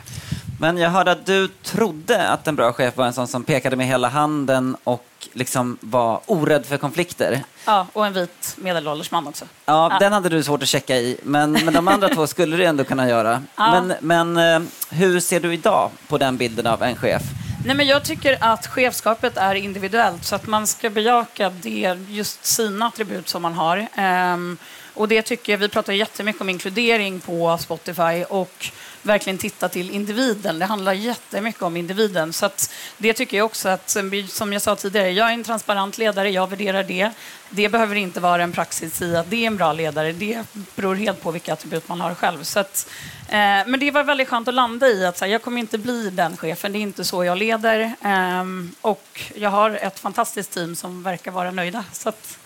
Men 0.62 0.78
jag 0.78 0.90
hörde 0.90 1.10
att 1.10 1.26
du 1.26 1.48
trodde 1.48 2.28
att 2.28 2.48
en 2.48 2.56
bra 2.56 2.72
chef 2.72 2.96
var 2.96 3.06
en 3.06 3.12
sån 3.12 3.26
som 3.28 3.44
pekade 3.44 3.76
med 3.76 3.86
hela 3.86 4.08
handen 4.08 4.76
och 4.84 5.04
liksom 5.32 5.78
var 5.80 6.20
orädd 6.26 6.66
för 6.66 6.76
konflikter. 6.78 7.42
Ja, 7.64 7.86
och 7.92 8.06
en 8.06 8.12
vit 8.12 8.54
medelålders 8.58 9.10
man 9.10 9.26
också. 9.26 9.44
Ja, 9.64 9.88
Ja. 9.92 9.98
den 9.98 10.12
hade 10.12 10.28
du 10.28 10.42
svårt 10.42 10.62
att 10.62 10.68
checka 10.68 10.96
i, 10.96 11.16
men, 11.22 11.52
men 11.52 11.74
de 11.74 11.88
andra 11.88 12.08
två 12.08 12.26
skulle 12.26 12.56
du 12.56 12.64
ändå 12.64 12.84
kunna 12.84 13.08
göra. 13.08 13.42
Ja. 13.56 13.82
Men, 13.82 13.94
men 14.00 14.36
eh, 14.62 14.68
hur 14.90 15.20
ser 15.20 15.40
du 15.40 15.54
idag 15.54 15.90
på 16.08 16.18
den 16.18 16.36
bilden 16.36 16.66
av 16.66 16.82
en 16.82 16.96
chef? 16.96 17.22
Nej, 17.66 17.76
men 17.76 17.86
jag 17.86 18.04
tycker 18.04 18.36
att 18.40 18.66
chefskapet 18.66 19.36
är 19.36 19.54
individuellt 19.54 20.24
så 20.24 20.34
att 20.34 20.46
man 20.46 20.66
ska 20.66 20.90
bejaka 20.90 21.50
det, 21.50 21.98
just 22.08 22.44
sina 22.44 22.86
attribut 22.86 23.28
som 23.28 23.42
man 23.42 23.54
har. 23.54 23.86
Ehm, 23.94 24.58
och 24.94 25.08
det 25.08 25.22
tycker 25.22 25.52
jag, 25.52 25.58
vi 25.58 25.68
pratar 25.68 25.92
jättemycket 25.92 26.42
om 26.42 26.48
inkludering 26.48 27.20
på 27.20 27.58
Spotify 27.60 28.24
och 28.28 28.70
verkligen 29.02 29.38
titta 29.38 29.68
till 29.68 29.90
individen. 29.90 30.58
Det 30.58 30.64
handlar 30.64 30.92
jättemycket 30.92 31.62
om 31.62 31.76
individen. 31.76 32.32
Så 32.32 32.46
att 32.46 32.74
det 32.98 33.12
tycker 33.12 33.36
jag 33.36 33.44
också 33.44 33.68
att, 33.68 33.96
som 34.28 34.52
jag 34.52 34.62
sa 34.62 34.76
tidigare, 34.76 35.10
jag 35.10 35.28
är 35.28 35.32
en 35.32 35.44
transparent 35.44 35.98
ledare, 35.98 36.30
jag 36.30 36.50
värderar 36.50 36.82
det. 36.82 37.10
Det 37.50 37.68
behöver 37.68 37.96
inte 37.96 38.20
vara 38.20 38.42
en 38.42 38.52
praxis 38.52 39.02
i 39.02 39.16
att 39.16 39.30
det 39.30 39.36
är 39.36 39.46
en 39.46 39.56
bra 39.56 39.72
ledare. 39.72 40.12
Det 40.12 40.44
beror 40.76 40.94
helt 40.94 41.22
på 41.22 41.30
vilka 41.30 41.52
attribut 41.52 41.88
man 41.88 42.00
har 42.00 42.14
själv. 42.14 42.42
Så 42.42 42.60
att, 42.60 42.90
eh, 43.28 43.34
men 43.66 43.80
det 43.80 43.90
var 43.90 44.04
väldigt 44.04 44.28
skönt 44.28 44.48
att 44.48 44.54
landa 44.54 44.88
i 44.88 45.06
att 45.06 45.18
så 45.18 45.24
här, 45.24 45.32
jag 45.32 45.42
kommer 45.42 45.60
inte 45.60 45.78
bli 45.78 46.10
den 46.10 46.36
chefen. 46.36 46.72
Det 46.72 46.78
är 46.78 46.80
inte 46.80 47.04
så 47.04 47.24
jag 47.24 47.38
leder. 47.38 47.80
Eh, 47.80 48.44
och 48.80 49.20
jag 49.34 49.50
har 49.50 49.70
ett 49.70 49.98
fantastiskt 49.98 50.52
team 50.52 50.76
som 50.76 51.02
verkar 51.02 51.30
vara 51.30 51.50
nöjda. 51.50 51.84
Så 51.92 52.08
att, 52.08 52.38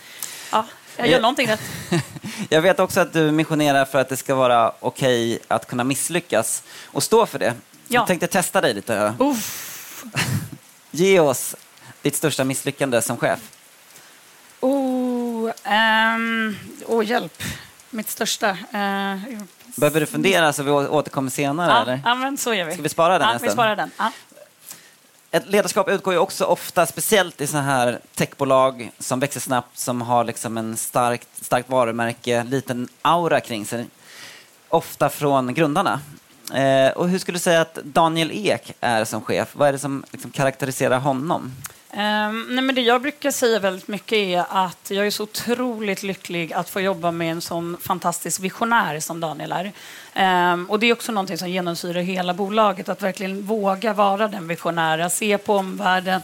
ja, 0.53 0.67
jag 0.97 1.09
gör 1.09 1.21
någonting 1.21 1.49
rätt. 1.49 1.61
Jag 2.49 2.63
vet 2.63 2.81
också 2.81 3.01
att 3.01 3.13
du 3.13 3.31
missionerar 3.31 3.85
för 3.85 3.99
att 3.99 4.09
det 4.09 4.17
ska 4.17 4.35
vara 4.35 4.73
okej 4.81 5.39
att 5.49 5.67
kunna 5.67 5.85
misslyckas 5.85 6.63
och 6.87 7.03
stå 7.03 7.27
för 7.27 7.39
det. 7.39 7.55
Ja. 7.89 8.01
Jag 8.01 8.07
tänkte 8.07 8.27
testa 8.27 8.61
dig 8.61 8.75
lite. 8.75 9.15
Uff. 9.19 10.05
Ge 10.91 11.21
oss 11.21 11.57
ditt 12.03 12.17
största 12.17 12.45
misslyckande 12.45 13.03
som 13.03 13.17
chef. 13.17 13.39
Oh, 14.61 15.51
ehm, 15.65 16.57
oh, 16.87 17.05
hjälp. 17.05 17.43
Mitt 17.91 18.11
största. 18.11 18.51
Eh, 18.51 19.17
Behöver 19.77 20.01
du 20.01 20.07
fundera 20.07 20.53
så 20.53 20.63
vi 20.63 20.71
återkommer 20.71 21.31
senare? 21.31 21.73
ja, 21.73 21.83
eller? 21.83 22.01
ja, 22.05 22.15
men 22.15 22.37
så 22.37 22.55
gör 22.55 22.65
vi. 22.65 22.73
Ska 22.73 22.83
vi 22.83 22.89
spara 22.89 23.19
den 23.19 23.29
ja, 23.33 23.39
vi 23.43 23.51
sparar 23.51 23.77
den. 23.77 23.91
Ja. 23.97 24.13
Ett 25.37 25.49
ledarskap 25.49 25.89
utgår 25.89 26.15
ju 26.15 26.19
också 26.19 26.45
ofta, 26.45 26.87
speciellt 26.87 27.41
i 27.41 27.47
sådana 27.47 27.67
här 27.67 28.01
techbolag 28.15 28.91
som 28.99 29.21
växer 29.21 29.41
snabbt, 29.41 29.79
som 29.79 30.03
har 30.03 30.25
liksom 30.25 30.59
en 30.59 30.77
starkt, 30.77 31.29
starkt 31.41 31.71
varumärke, 31.71 32.45
liten 32.45 32.89
aura 33.03 33.41
kring 33.41 33.67
sig. 33.67 33.87
Ofta 34.69 35.09
från 35.09 35.55
grundarna. 35.55 36.01
Eh, 36.55 36.91
och 36.91 37.09
hur 37.09 37.19
skulle 37.19 37.37
du 37.37 37.41
säga 37.41 37.61
att 37.61 37.75
Daniel 37.75 38.31
Ek 38.33 38.73
är 38.81 39.05
som 39.05 39.23
chef? 39.23 39.49
Vad 39.53 39.69
är 39.69 39.73
det 39.73 39.79
som 39.79 40.05
liksom 40.11 40.31
karaktäriserar 40.31 40.99
honom? 40.99 41.53
Um, 41.97 42.47
nej, 42.51 42.65
men 42.65 42.75
det 42.75 42.81
jag 42.81 43.03
brukar 43.03 43.31
säga 43.31 43.59
väldigt 43.59 43.89
mycket 43.89 44.19
är 44.19 44.45
att 44.49 44.91
jag 44.91 45.07
är 45.07 45.11
så 45.11 45.23
otroligt 45.23 46.03
lycklig 46.03 46.53
att 46.53 46.71
få 46.71 46.81
jobba 46.81 47.11
med 47.11 47.33
en 47.33 47.41
sån 47.41 47.77
fantastisk 47.81 48.41
visionär 48.41 49.01
som 49.01 49.21
Daniel 49.21 49.53
är. 49.53 49.73
Um, 50.53 50.71
och 50.71 50.79
det 50.79 50.87
är 50.87 50.93
också 50.93 51.13
någonting 51.13 51.39
som 51.39 51.51
genomsyrar 51.51 52.01
hela 52.01 52.35
bolaget, 52.35 52.89
att 52.89 53.03
verkligen 53.03 53.43
våga 53.43 53.93
vara 53.93 54.29
den 54.29 54.49
visionära, 54.49 55.11
se 55.11 55.39
på 55.39 55.57
omvärlden. 55.57 56.21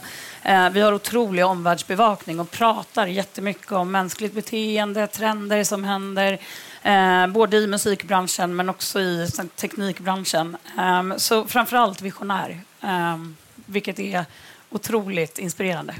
Uh, 0.49 0.69
vi 0.69 0.81
har 0.81 0.93
otrolig 0.93 1.45
omvärldsbevakning 1.45 2.39
och 2.39 2.51
pratar 2.51 3.07
jättemycket 3.07 3.71
om 3.71 3.91
mänskligt 3.91 4.33
beteende, 4.33 5.07
trender 5.07 5.63
som 5.63 5.83
händer. 5.83 6.39
Eh, 6.83 7.27
både 7.27 7.57
i 7.57 7.67
musikbranschen 7.67 8.55
men 8.55 8.69
också 8.69 8.99
i 8.99 9.27
teknikbranschen. 9.55 10.57
Ehm, 10.77 11.13
så 11.17 11.45
framförallt 11.45 12.01
visionär, 12.01 12.61
ehm, 12.81 13.37
vilket 13.65 13.99
är 13.99 14.25
otroligt 14.73 15.37
inspirerande. 15.37 15.95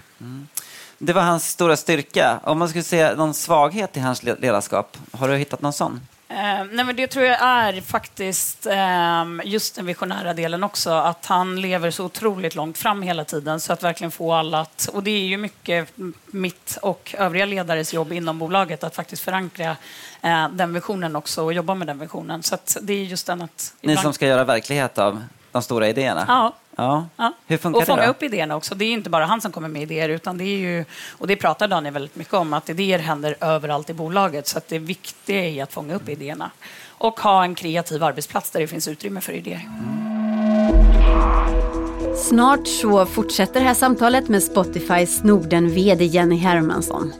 Det 0.97 1.13
var 1.13 1.21
hans 1.21 1.49
stora 1.49 1.77
styrka. 1.77 2.39
Om 2.43 2.59
man 2.59 2.69
skulle 2.69 2.83
säga 2.83 3.15
någon 3.15 3.33
svaghet 3.33 3.97
i 3.97 3.99
hans 3.99 4.23
le- 4.23 4.35
ledarskap, 4.39 4.97
har 5.11 5.27
du 5.27 5.35
hittat 5.37 5.61
någon 5.61 5.73
sån? 5.73 6.01
Eh, 6.29 6.63
nej, 6.71 6.85
men 6.85 6.95
det 6.95 7.07
tror 7.07 7.25
jag 7.25 7.41
är 7.41 7.81
faktiskt 7.81 8.65
eh, 8.65 9.25
just 9.43 9.75
den 9.75 9.85
visionära 9.85 10.33
delen 10.33 10.63
också. 10.63 10.89
Att 10.91 11.25
han 11.25 11.61
lever 11.61 11.91
så 11.91 12.05
otroligt 12.05 12.55
långt 12.55 12.77
fram 12.77 13.01
hela 13.01 13.25
tiden. 13.25 13.59
Så 13.59 13.73
att 13.73 13.83
verkligen 13.83 14.11
få 14.11 14.33
alla 14.33 14.59
att... 14.59 14.89
Och 14.93 15.03
det 15.03 15.11
är 15.11 15.25
ju 15.25 15.37
mycket 15.37 15.89
mitt 16.25 16.77
och 16.81 17.15
övriga 17.17 17.45
ledares 17.45 17.93
jobb 17.93 18.13
inom 18.13 18.39
bolaget 18.39 18.83
att 18.83 18.95
faktiskt 18.95 19.21
förankra 19.23 19.77
eh, 20.21 20.49
den 20.49 20.73
visionen 20.73 21.15
också 21.15 21.43
och 21.43 21.53
jobba 21.53 21.75
med 21.75 21.87
den 21.87 21.99
visionen. 21.99 22.43
Så 22.43 22.57
det 22.81 22.93
är 22.93 23.03
just 23.03 23.27
den 23.27 23.41
att... 23.41 23.73
Ni 23.81 23.91
ibland- 23.91 24.03
som 24.03 24.13
ska 24.13 24.27
göra 24.27 24.43
verklighet 24.43 24.97
av 24.97 25.23
de 25.51 25.61
stora 25.61 25.87
idéerna? 25.87 26.25
Ja. 26.27 26.53
Ja. 26.75 27.07
Ja. 27.17 27.33
Hur 27.47 27.57
funkar 27.57 27.81
och 27.81 27.87
fånga 27.87 28.01
det 28.01 28.07
då? 28.07 28.11
upp 28.11 28.23
idéerna 28.23 28.55
också. 28.55 28.75
Det 28.75 28.85
är 28.85 28.91
inte 28.91 29.09
bara 29.09 29.25
han 29.25 29.41
som 29.41 29.51
kommer 29.51 29.67
med 29.67 29.81
idéer, 29.81 30.09
utan 30.09 30.37
det 30.37 30.43
är 30.43 30.57
ju, 30.57 30.85
och 31.17 31.27
det 31.27 31.35
pratar 31.35 31.67
Daniel 31.67 31.93
väldigt 31.93 32.15
mycket 32.15 32.33
om, 32.33 32.53
att 32.53 32.69
idéer 32.69 32.99
händer 32.99 33.35
överallt 33.41 33.89
i 33.89 33.93
bolaget. 33.93 34.47
Så 34.47 34.57
att 34.57 34.67
det 34.67 34.79
viktiga 34.79 35.45
är 35.45 35.63
att 35.63 35.73
fånga 35.73 35.95
upp 35.95 36.09
idéerna. 36.09 36.51
Och 36.87 37.19
ha 37.19 37.43
en 37.43 37.55
kreativ 37.55 38.03
arbetsplats 38.03 38.51
där 38.51 38.59
det 38.59 38.67
finns 38.67 38.87
utrymme 38.87 39.21
för 39.21 39.33
idéer. 39.33 39.69
Snart 42.15 42.67
så 42.67 43.05
fortsätter 43.05 43.59
det 43.59 43.65
här 43.65 43.73
samtalet 43.73 44.29
med 44.29 44.43
Spotifys 44.43 45.23
Norden-VD 45.23 46.05
Jenny 46.05 46.37
Hermansson. 46.37 47.13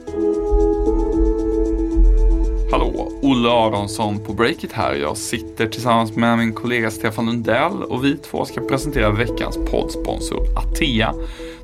Hallå, 2.74 3.12
Olle 3.22 3.50
Aronsson 3.50 4.18
på 4.18 4.32
Breakit 4.32 4.72
här. 4.72 4.94
Jag 4.94 5.16
sitter 5.16 5.66
tillsammans 5.66 6.16
med 6.16 6.38
min 6.38 6.52
kollega 6.52 6.90
Stefan 6.90 7.26
Lundell 7.26 7.82
och 7.82 8.04
vi 8.04 8.16
två 8.16 8.44
ska 8.44 8.60
presentera 8.60 9.10
veckans 9.10 9.56
poddsponsor 9.70 10.58
Atea. 10.58 11.14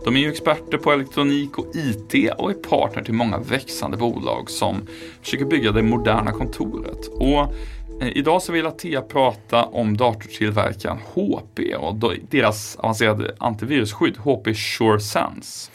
De 0.04 0.16
är 0.16 0.20
ju 0.20 0.30
experter 0.30 0.78
på 0.78 0.92
elektronik 0.92 1.58
och 1.58 1.66
IT 1.74 2.32
och 2.38 2.50
är 2.50 2.54
partner 2.54 3.02
till 3.02 3.14
många 3.14 3.38
växande 3.38 3.96
bolag 3.96 4.50
som 4.50 4.76
försöker 5.22 5.44
bygga 5.44 5.72
det 5.72 5.82
moderna 5.82 6.32
kontoret. 6.32 7.06
Och 7.06 7.54
eh, 8.02 8.16
Idag 8.16 8.42
så 8.42 8.52
vill 8.52 8.66
Atea 8.66 9.02
prata 9.02 9.64
om 9.64 9.96
datortillverkaren 9.96 10.98
HP 11.14 11.76
och 11.78 11.94
deras 12.30 12.76
avancerade 12.76 13.34
antivirusskydd 13.38 14.16
HP 14.16 14.54
SureSense. 14.54 15.70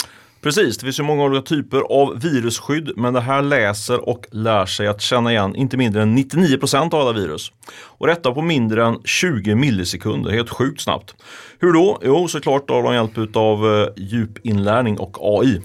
Precis, 0.46 0.78
det 0.78 0.86
finns 0.86 1.00
ju 1.00 1.04
många 1.04 1.24
olika 1.24 1.42
typer 1.42 1.82
av 1.82 2.20
virusskydd 2.20 2.92
men 2.96 3.14
det 3.14 3.22
här 3.22 3.42
läser 3.42 4.10
och 4.10 4.25
lär 4.32 4.66
sig 4.66 4.88
att 4.88 5.02
känna 5.02 5.32
igen 5.32 5.56
inte 5.56 5.78
mindre 5.78 6.02
än 6.02 6.18
99% 6.18 6.94
av 6.94 7.02
alla 7.02 7.14
virus. 7.14 7.52
Och 7.84 8.08
detta 8.08 8.32
på 8.32 8.42
mindre 8.42 8.86
än 8.86 9.00
20 9.04 9.56
millisekunder, 9.56 10.32
helt 10.32 10.50
sjukt 10.50 10.82
snabbt. 10.82 11.16
Hur 11.60 11.74
då? 11.74 12.00
Jo, 12.04 12.28
såklart 12.28 12.70
har 12.70 12.84
de 12.84 12.94
hjälp 12.94 13.36
av 13.36 13.66
eh, 13.66 13.88
djupinlärning 13.98 15.00
och 15.00 15.18
AI. 15.22 15.62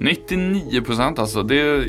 99 0.00 0.80
procent 0.80 1.18
alltså. 1.18 1.42
Det 1.42 1.84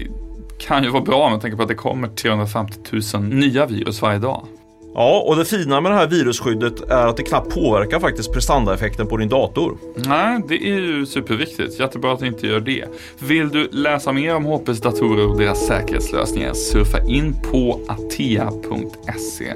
kan 0.60 0.84
ju 0.84 0.90
vara 0.90 1.04
bra 1.04 1.30
med 1.30 1.42
tanke 1.42 1.58
på 1.58 1.64
att 1.64 1.70
det 1.70 1.76
kommer 1.76 2.08
350 2.08 2.80
000 3.14 3.24
nya 3.24 3.66
virus 3.66 4.02
varje 4.02 4.20
dag. 4.20 4.48
Ja, 4.96 5.24
och 5.28 5.36
det 5.36 5.46
fina 5.46 5.82
med 5.82 5.92
det 5.92 5.96
här 5.96 6.08
virusskyddet 6.08 6.82
är 6.90 7.08
att 7.08 7.18
det 7.18 7.24
knappt 7.24 7.54
påverkar 7.54 8.00
faktiskt 8.00 8.34
prestandaeffekten 8.34 9.08
på 9.08 9.18
din 9.18 9.30
dator. 9.30 9.78
Nej, 9.96 10.42
det 10.48 10.56
är 10.56 10.80
ju 10.80 11.06
superviktigt. 11.06 11.80
Jättebra 11.80 12.14
att 12.14 12.20
det 12.20 12.28
inte 12.28 12.48
gör 12.48 12.60
det. 12.60 12.86
Vill 13.20 13.50
du 13.50 13.68
läsa 13.72 14.12
mer 14.12 14.36
om 14.36 14.46
HPs 14.46 14.82
datorer 14.82 15.28
och 15.28 15.38
deras 15.40 15.68
säkerhetslösningar 15.68 16.54
surfa 16.54 17.08
in 17.08 17.36
på 17.52 17.80
atea.se 17.88 19.54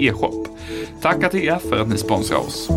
e-shop. 0.00 0.46
Tack 1.02 1.24
Atea 1.24 1.58
för 1.58 1.80
att 1.80 1.88
ni 1.88 1.98
sponsrar 1.98 2.38
oss. 2.38 2.68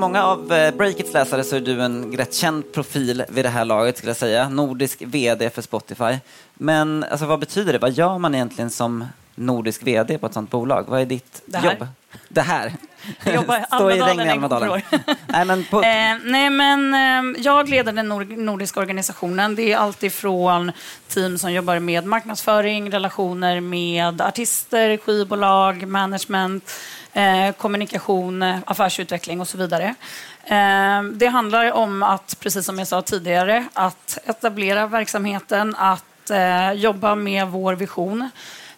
Många 0.00 0.24
av 0.24 0.52
eh, 0.52 0.74
Breakits 0.74 1.12
läsare 1.12 1.44
så 1.44 1.56
är 1.56 1.60
du 1.60 1.82
en 1.82 2.12
rätt 2.16 2.34
känd 2.34 2.72
profil 2.72 3.24
vid 3.28 3.44
det 3.44 3.48
här 3.48 3.64
laget, 3.64 3.96
skulle 3.98 4.10
jag 4.10 4.16
säga. 4.16 4.48
Nordisk 4.48 5.02
VD 5.02 5.50
för 5.50 5.62
Spotify. 5.62 6.18
Men 6.54 7.04
alltså, 7.10 7.26
vad 7.26 7.38
betyder 7.40 7.72
det? 7.72 7.78
Vad 7.78 7.92
gör 7.92 8.18
man 8.18 8.34
egentligen 8.34 8.70
som 8.70 9.04
nordisk 9.34 9.82
VD 9.82 10.18
på 10.18 10.26
ett 10.26 10.34
sånt 10.34 10.50
bolag? 10.50 10.84
Vad 10.88 11.00
är 11.00 11.06
ditt 11.06 11.42
Det 11.46 11.60
jobb? 11.64 11.86
Det 12.28 12.40
här? 12.40 12.72
Jag 13.24 13.34
jobbar 13.34 13.56
i 13.58 13.62
Stå 13.66 13.90
i 13.90 14.00
Almedalen 14.00 14.16
regn 14.18 14.28
i 14.28 14.32
Almedalen. 14.32 14.80
Nej, 15.26 15.44
men 15.44 15.64
på, 15.64 15.82
Eh, 15.82 16.16
nej, 16.24 16.50
men 16.50 16.94
eh, 16.94 17.42
jag 17.42 17.68
leder 17.68 17.92
den 17.92 18.12
nor- 18.12 18.36
nordiska 18.36 18.80
organisationen. 18.80 19.54
Det 19.54 19.72
är 19.72 19.76
alltifrån 19.76 20.72
team 21.08 21.38
som 21.38 21.52
jobbar 21.52 21.78
med 21.78 22.06
marknadsföring, 22.06 22.90
relationer 22.92 23.60
med 23.60 24.20
artister, 24.20 24.96
skivbolag, 24.96 25.86
management, 25.88 26.70
eh, 27.12 27.52
kommunikation, 27.52 28.42
eh, 28.42 28.58
affärsutveckling 28.66 29.40
och 29.40 29.48
så 29.48 29.58
vidare. 29.58 29.94
Eh, 30.44 31.02
det 31.02 31.26
handlar 31.26 31.72
om 31.72 32.02
att, 32.02 32.36
precis 32.40 32.66
som 32.66 32.78
jag 32.78 32.88
sa 32.88 33.02
tidigare, 33.02 33.64
att 33.72 34.18
etablera 34.24 34.86
verksamheten, 34.86 35.74
att 35.78 36.30
eh, 36.30 36.72
jobba 36.72 37.14
med 37.14 37.46
vår 37.48 37.74
vision. 37.74 38.30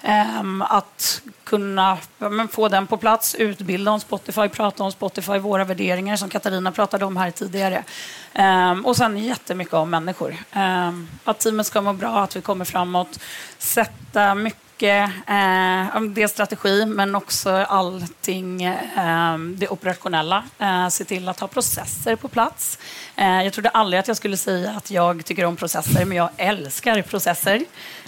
Eh, 0.05 0.43
att 0.61 1.23
kunna 1.45 1.99
men 2.19 2.49
få 2.49 2.69
den 2.69 2.87
på 2.87 2.97
plats, 2.97 3.35
utbilda 3.35 3.91
om 3.91 4.01
Spotify, 4.01 4.49
prata 4.49 4.85
om 4.85 4.93
Spotify, 4.93 5.39
våra 5.39 5.65
värderingar 5.65 6.17
som 6.17 6.29
Katarina 6.29 6.73
pratade 6.73 7.05
om 7.05 7.17
här 7.17 7.31
tidigare. 7.31 7.85
Ehm, 8.33 8.87
och 8.87 8.97
sen 8.97 9.19
jättemycket 9.19 9.75
om 9.75 9.91
människor. 9.91 10.37
Ehm, 10.53 11.09
att 11.25 11.41
teamet 11.41 11.67
ska 11.67 11.81
må 11.81 11.93
bra, 11.93 12.23
att 12.23 12.37
vi 12.37 12.41
kommer 12.41 12.65
framåt. 12.65 13.21
Sätta 13.59 14.35
mycket 14.35 14.72
eh, 14.83 16.01
dels 16.01 16.33
strategi 16.33 16.87
men 16.87 17.15
också 17.15 17.51
allting 17.51 18.62
eh, 18.62 19.39
det 19.39 19.69
operationella. 19.69 20.45
Eh, 20.59 20.89
se 20.89 21.05
till 21.05 21.29
att 21.29 21.41
ha 21.41 21.49
processer 21.49 22.17
på 22.17 22.29
plats. 22.29 22.79
Eh, 23.17 23.43
jag 23.43 23.53
trodde 23.53 23.69
aldrig 23.69 24.01
att 24.01 24.09
jag 24.09 24.17
skulle 24.17 24.37
säga 24.37 24.71
att 24.71 24.91
jag 24.91 25.25
tycker 25.25 25.45
om 25.45 25.57
processer, 25.57 26.05
men 26.05 26.17
jag 26.17 26.31
älskar 26.37 27.03
processer. 27.03 27.65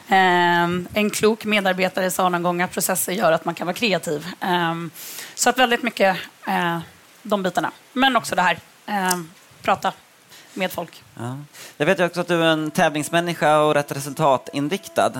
Eh, 0.08 0.64
en 0.94 1.10
klok 1.10 1.44
medarbetare 1.44 2.10
sa 2.10 2.28
någon 2.28 2.42
gång 2.42 2.62
att 2.62 2.72
processer 2.72 3.12
gör 3.12 3.32
att 3.32 3.44
man 3.44 3.54
kan 3.54 3.66
vara 3.66 3.76
kreativ. 3.76 4.26
Eh, 4.40 4.74
så 5.34 5.50
att 5.50 5.58
väldigt 5.58 5.82
mycket 5.82 6.16
eh, 6.46 6.78
de 7.22 7.42
bitarna. 7.42 7.70
Men 7.92 8.16
också 8.16 8.34
det 8.34 8.42
här, 8.42 8.58
eh, 8.86 9.18
prata 9.62 9.92
med 10.54 10.72
folk. 10.72 11.02
Ja. 11.14 11.38
Jag 11.76 11.86
vet 11.86 12.00
ju 12.00 12.04
också 12.04 12.20
att 12.20 12.28
du 12.28 12.42
är 12.42 12.46
en 12.46 12.70
tävlingsmänniska 12.70 13.58
och 13.58 13.74
rätt 13.74 13.92
resultatinriktad. 13.92 15.12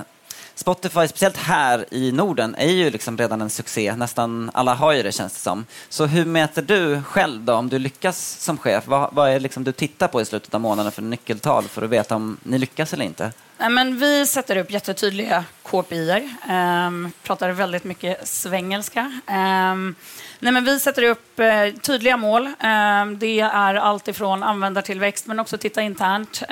Spotify, 0.54 1.08
speciellt 1.08 1.36
här 1.36 1.84
i 1.90 2.12
Norden, 2.12 2.54
är 2.58 2.70
ju 2.70 2.90
liksom 2.90 3.18
redan 3.18 3.40
en 3.40 3.50
succé. 3.50 3.96
Nästan 3.96 4.50
alla 4.54 4.74
har 4.74 4.92
ju 4.92 5.02
det 5.02 5.12
känns 5.12 5.32
det 5.32 5.40
som. 5.40 5.66
Så 5.88 6.06
hur 6.06 6.24
mäter 6.24 6.62
du 6.62 7.02
själv 7.02 7.42
då, 7.42 7.54
om 7.54 7.68
du 7.68 7.78
lyckas 7.78 8.40
som 8.40 8.58
chef? 8.58 8.86
Vad, 8.86 9.14
vad 9.14 9.30
är 9.30 9.40
liksom 9.40 9.64
du 9.64 9.72
tittar 9.72 10.08
på 10.08 10.20
i 10.20 10.24
slutet 10.24 10.54
av 10.54 10.60
månaden 10.60 10.92
för 10.92 11.02
nyckeltal 11.02 11.64
för 11.64 11.82
att 11.82 11.90
veta 11.90 12.16
om 12.16 12.36
ni 12.42 12.58
lyckas 12.58 12.92
eller 12.92 13.04
inte? 13.04 13.32
Men 13.58 13.98
vi 13.98 14.26
sätter 14.26 14.56
upp 14.56 14.70
jättetydliga 14.70 15.44
KPI. 15.62 16.10
Um, 16.10 16.50
ehm, 16.50 17.12
pratar 17.22 17.50
väldigt 17.50 17.84
mycket 17.84 18.28
svengelska. 18.28 19.20
Um, 19.28 19.94
nej, 20.38 20.52
men 20.52 20.64
vi 20.64 20.80
sätter 20.80 21.02
upp 21.02 21.40
uh, 21.40 21.80
tydliga 21.80 22.16
mål. 22.16 22.46
Um, 22.46 23.18
det 23.18 23.40
är 23.40 23.74
allt 23.74 24.08
ifrån 24.08 24.42
användartillväxt 24.42 25.26
men 25.26 25.40
också 25.40 25.58
titta 25.58 25.82
internt. 25.82 26.42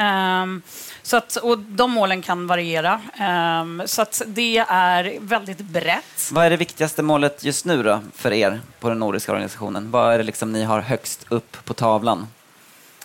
så 1.03 1.17
att, 1.17 1.37
och 1.37 1.59
de 1.59 1.91
målen 1.91 2.23
kan 2.23 2.47
variera. 2.47 3.01
så 3.87 4.03
att 4.03 4.23
det 4.27 4.59
är 4.69 5.17
väldigt 5.21 5.59
brett. 5.59 6.31
Vad 6.33 6.47
är 6.47 6.51
det 6.51 6.57
viktigaste 6.57 7.03
målet 7.03 7.45
just 7.45 7.65
nu 7.65 7.83
då 7.83 8.01
för 8.15 8.33
er 8.33 8.61
på 8.81 8.89
den 8.89 8.99
nordiska 8.99 9.33
organisationen? 9.33 9.91
Vad 9.91 10.15
är 10.15 10.19
det 10.19 10.25
liksom 10.25 10.53
ni 10.53 10.63
har 10.63 10.81
högst 10.81 11.27
upp 11.29 11.65
på 11.65 11.75
tavlan? 11.75 12.27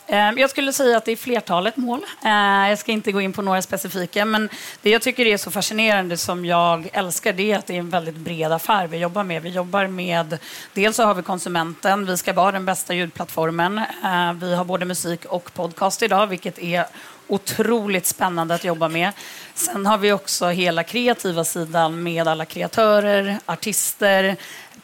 Ehm, 0.10 0.38
jag 0.38 0.50
skulle 0.50 0.74
säga 0.74 0.98
att 0.98 1.06
det 1.06 1.12
är 1.12 1.16
flertalet 1.16 1.78
mål. 1.78 2.06
Ehm, 2.24 2.70
jag 2.70 2.80
ska 2.80 2.92
inte 2.92 3.12
gå 3.12 3.22
in 3.22 3.34
på 3.34 3.42
några 3.42 3.62
specifika, 3.62 4.26
men 4.26 4.50
det 4.82 4.90
jag 4.90 5.02
tycker 5.02 5.26
är 5.26 5.38
så 5.38 5.52
fascinerande 5.52 6.18
som 6.18 6.46
jag 6.46 6.90
älskar 6.94 7.34
det 7.34 7.52
är 7.52 7.58
att 7.58 7.68
det 7.68 7.74
är 7.74 7.80
en 7.80 7.90
väldigt 7.90 8.16
bred 8.16 8.52
affär 8.52 8.88
vi 8.88 8.98
jobbar 8.98 9.24
med. 9.24 9.42
Vi 9.42 9.50
jobbar 9.50 9.88
med, 9.88 10.38
dels 10.74 10.96
så 10.96 11.04
har 11.04 11.14
vi 11.14 11.24
konsumenten, 11.24 12.06
vi 12.06 12.18
ska 12.18 12.34
vara 12.34 12.52
den 12.52 12.66
bästa 12.66 12.94
ljudplattformen. 12.94 13.82
Ehm, 14.04 14.40
vi 14.40 14.56
har 14.56 14.64
både 14.66 14.86
musik 14.86 15.26
och 15.26 15.54
podcast 15.54 16.04
idag, 16.04 16.28
vilket 16.28 16.60
är 16.60 16.86
otroligt 17.28 18.06
spännande 18.06 18.56
att 18.56 18.64
jobba 18.64 18.88
med. 18.88 19.12
Sen 19.54 19.86
har 19.86 19.98
vi 19.98 20.12
också 20.12 20.48
hela 20.48 20.84
kreativa 20.84 21.44
sidan 21.44 22.04
med 22.04 22.28
alla 22.28 22.46
kreatörer, 22.46 23.40
artister, 23.46 24.36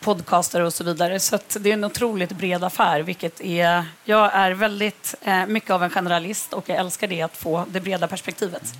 podcaster 0.03 0.61
och 0.61 0.73
så 0.73 0.83
vidare. 0.83 1.19
Så 1.19 1.39
det 1.59 1.69
är 1.69 1.73
en 1.73 1.83
otroligt 1.83 2.31
bred 2.31 2.63
affär, 2.63 2.99
vilket 2.99 3.41
är... 3.41 3.85
Jag 4.05 4.33
är 4.33 4.51
väldigt 4.51 5.15
eh, 5.21 5.45
mycket 5.45 5.71
av 5.71 5.83
en 5.83 5.89
generalist 5.89 6.53
och 6.53 6.69
jag 6.69 6.77
älskar 6.77 7.07
det, 7.07 7.21
att 7.21 7.37
få 7.37 7.65
det 7.69 7.79
breda 7.79 8.07
perspektivet. 8.07 8.73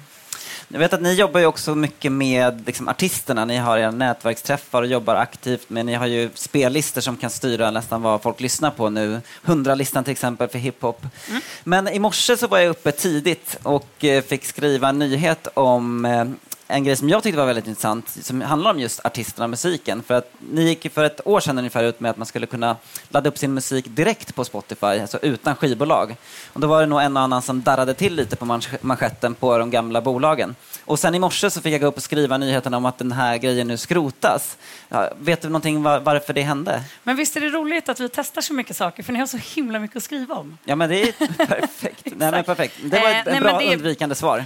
Jag 0.68 0.80
vet 0.80 0.94
att 0.94 1.01
ni 1.01 1.13
jobbar 1.13 1.39
ju 1.39 1.46
också 1.46 1.75
mycket 1.75 2.12
med 2.12 2.63
liksom, 2.65 2.88
artisterna. 2.88 3.46
Ni 3.46 3.58
har 3.58 3.77
era 3.77 3.92
nätverksträffar 3.92 4.82
och 4.82 4.88
jobbar 4.88 5.15
aktivt 5.15 5.70
med, 5.70 5.86
ni 5.86 5.94
har 5.94 6.06
ju 6.06 6.30
spellistor 6.34 7.01
som 7.01 7.18
kan 7.18 7.30
styra 7.30 7.72
nästan 7.72 8.01
vad 8.01 8.22
folk 8.22 8.39
lyssnar 8.39 8.72
på 8.72 8.89
nu. 8.89 9.22
Hundralistan 9.44 10.03
till 10.03 10.12
exempel 10.12 10.48
för 10.48 10.60
hiphop. 10.60 11.06
Mm. 11.30 11.42
Men 11.63 11.88
i 11.88 12.00
morse 12.00 12.38
så 12.38 12.48
var 12.48 12.60
jag 12.60 12.70
uppe 12.70 12.92
tidigt 12.92 13.58
och 13.63 14.06
eh, 14.06 14.24
fick 14.24 14.46
skriva 14.46 14.89
en 14.89 15.00
nyhet 15.00 15.48
om 15.53 16.06
eh, 16.06 16.25
en 16.74 16.84
grej 16.84 16.96
som 16.96 17.10
jag 17.10 17.24
tyckte 17.24 17.38
var 17.38 17.46
väldigt 17.46 17.68
intressant 17.68 18.10
som 18.10 18.42
handlar 18.42 18.72
om 18.72 18.80
just 18.80 19.06
artisterna 19.06 19.44
och 19.44 19.50
musiken. 19.50 20.03
För 20.03 20.13
att 20.13 20.34
ni 20.51 20.63
gick 20.63 20.94
för 20.94 21.03
ett 21.03 21.27
år 21.27 21.39
sedan 21.39 21.58
ungefär 21.58 21.84
ut 21.84 22.00
med 22.00 22.12
att 22.12 22.18
man 22.18 22.25
skulle 22.25 22.46
kunna 22.46 22.77
ladda 23.10 23.30
upp 23.30 23.38
sin 23.38 23.53
musik 23.53 23.86
direkt 23.88 24.36
på 24.36 24.46
Spotify, 24.46 24.86
alltså 24.86 25.20
utan 25.22 25.56
skivbolag. 25.56 26.15
Och 26.53 26.60
då 26.60 26.68
var 26.68 26.82
det 26.82 26.86
nog 26.86 27.02
en 27.02 27.17
och 27.17 27.24
annan 27.24 27.41
som 27.41 27.62
darrade 27.62 27.93
till 27.93 28.15
lite 28.15 28.36
på 28.36 28.60
manschetten 28.82 29.36
på 29.36 29.58
de 29.58 29.71
gamla 29.71 30.02
bolagen. 30.02 30.56
Och 30.86 31.00
sen 31.00 31.15
i 31.15 31.19
morse 31.19 31.50
så 31.50 31.62
fick 31.62 31.74
jag 31.74 31.82
gå 31.82 31.88
upp 31.88 31.98
och 31.98 32.04
skriva 32.04 32.38
nyheten 32.38 32.74
om 32.74 32.86
att 32.86 32.98
den 32.98 33.12
här 33.12 33.38
grejen 33.38 33.67
nu 33.67 33.78
skrotas. 33.78 34.58
Ja, 34.89 35.10
vet 35.19 35.41
du 35.41 35.48
någonting 35.48 35.84
var, 35.84 36.00
varför 36.00 36.34
det 36.34 36.41
hände? 36.41 36.84
Men 37.04 37.15
visst 37.15 37.36
är 37.36 37.41
det 37.41 37.50
roligt 37.50 37.89
att 37.89 38.00
vi 38.00 38.10
testar 38.10 38.41
så 38.41 38.54
mycket 38.54 38.76
saker, 38.76 39.04
för 39.04 39.13
ni 39.13 39.19
har 39.19 39.28
så 39.28 39.38
himla 39.38 39.80
mycket 39.80 39.98
att 39.98 40.04
skriva 40.04 40.36
om. 40.36 40.58
Ja, 40.65 40.76
men 40.76 40.89
det 40.89 41.02
är 41.02 41.12
perfekt. 41.45 42.06
nej, 42.15 42.32
men 42.32 42.43
perfekt. 42.43 42.76
Det 42.84 43.00
var 43.00 43.10
ett, 43.10 43.28
eh, 43.28 43.34
nej, 43.34 43.41
bra 43.41 43.60
det... 43.60 43.74
undvikande 43.74 44.15
svar. 44.15 44.45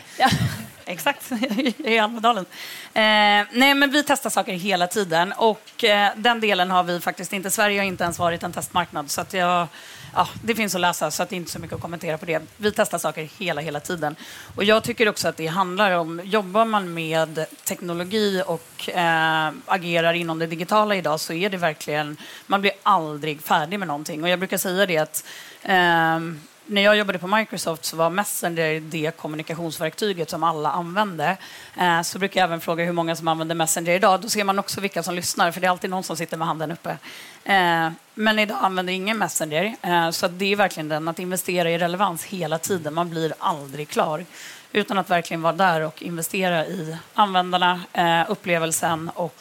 Exakt, 0.89 1.31
i 1.77 1.99
Almedalen. 1.99 2.45
Eh, 2.93 3.47
nej, 3.51 3.73
men 3.73 3.91
vi 3.91 4.03
testar 4.03 4.29
saker 4.29 4.53
hela 4.53 4.87
tiden 4.87 5.33
och 5.37 5.83
eh, 5.83 6.11
den 6.15 6.39
delen 6.39 6.71
har 6.71 6.83
vi 6.83 6.99
faktiskt 6.99 7.33
inte. 7.33 7.51
Sverige 7.51 7.79
har 7.79 7.85
inte 7.85 8.03
ens 8.03 8.19
varit 8.19 8.43
en 8.43 8.51
testmarknad 8.51 9.11
så 9.11 9.21
att 9.21 9.33
jag, 9.33 9.67
ja, 10.15 10.27
det 10.43 10.55
finns 10.55 10.75
att 10.75 10.81
läsa 10.81 11.11
så 11.11 11.23
att 11.23 11.29
det 11.29 11.35
är 11.35 11.37
inte 11.37 11.51
så 11.51 11.59
mycket 11.59 11.75
att 11.75 11.81
kommentera 11.81 12.17
på 12.17 12.25
det. 12.25 12.41
Vi 12.57 12.71
testar 12.71 12.97
saker 12.97 13.29
hela, 13.37 13.61
hela 13.61 13.79
tiden. 13.79 14.15
Och 14.55 14.63
jag 14.63 14.83
tycker 14.83 15.09
också 15.09 15.27
att 15.27 15.37
det 15.37 15.47
handlar 15.47 15.91
om, 15.91 16.21
jobbar 16.23 16.65
man 16.65 16.93
med 16.93 17.45
teknologi 17.63 18.43
och 18.45 18.89
eh, 18.89 19.51
agerar 19.65 20.13
inom 20.13 20.39
det 20.39 20.47
digitala 20.47 20.95
idag 20.95 21.19
så 21.19 21.33
är 21.33 21.49
det 21.49 21.57
verkligen, 21.57 22.17
man 22.45 22.61
blir 22.61 22.73
aldrig 22.83 23.41
färdig 23.41 23.79
med 23.79 23.87
någonting. 23.87 24.23
Och 24.23 24.29
jag 24.29 24.39
brukar 24.39 24.57
säga 24.57 24.85
det 24.85 24.97
att 24.97 25.25
eh, 25.63 26.19
när 26.67 26.81
jag 26.81 26.97
jobbade 26.97 27.19
på 27.19 27.27
Microsoft 27.27 27.85
så 27.85 27.97
var 27.97 28.09
Messenger 28.09 28.79
det 28.79 29.17
kommunikationsverktyget 29.17 30.29
som 30.29 30.43
alla 30.43 30.71
använde. 30.71 31.37
Eh, 31.77 32.01
så 32.01 32.19
brukar 32.19 32.41
jag 32.41 32.47
även 32.47 32.61
fråga 32.61 32.85
hur 32.85 32.91
många 32.91 33.15
som 33.15 33.27
använder 33.27 33.55
Messenger 33.55 33.95
idag. 33.95 34.21
Då 34.21 34.29
ser 34.29 34.43
man 34.43 34.59
också 34.59 34.81
vilka 34.81 35.03
som 35.03 35.15
lyssnar, 35.15 35.51
för 35.51 35.61
det 35.61 35.67
är 35.67 35.71
alltid 35.71 35.89
någon 35.89 36.03
som 36.03 36.17
sitter 36.17 36.37
med 36.37 36.47
handen 36.47 36.71
uppe. 36.71 36.97
Eh, 37.43 37.89
men 38.13 38.39
idag 38.39 38.57
använder 38.61 38.93
ingen 38.93 39.17
Messenger. 39.17 39.75
Eh, 39.81 40.09
så 40.09 40.27
det 40.27 40.51
är 40.51 40.55
verkligen 40.55 40.89
den, 40.89 41.07
att 41.07 41.19
investera 41.19 41.71
i 41.71 41.77
relevans 41.77 42.23
hela 42.23 42.57
tiden. 42.57 42.93
Man 42.93 43.09
blir 43.09 43.33
aldrig 43.39 43.89
klar. 43.89 44.25
Utan 44.71 44.97
att 44.97 45.09
verkligen 45.09 45.41
vara 45.41 45.53
där 45.53 45.81
och 45.81 46.03
investera 46.03 46.65
i 46.65 46.97
användarna, 47.13 47.81
upplevelsen 48.27 49.11
och 49.15 49.35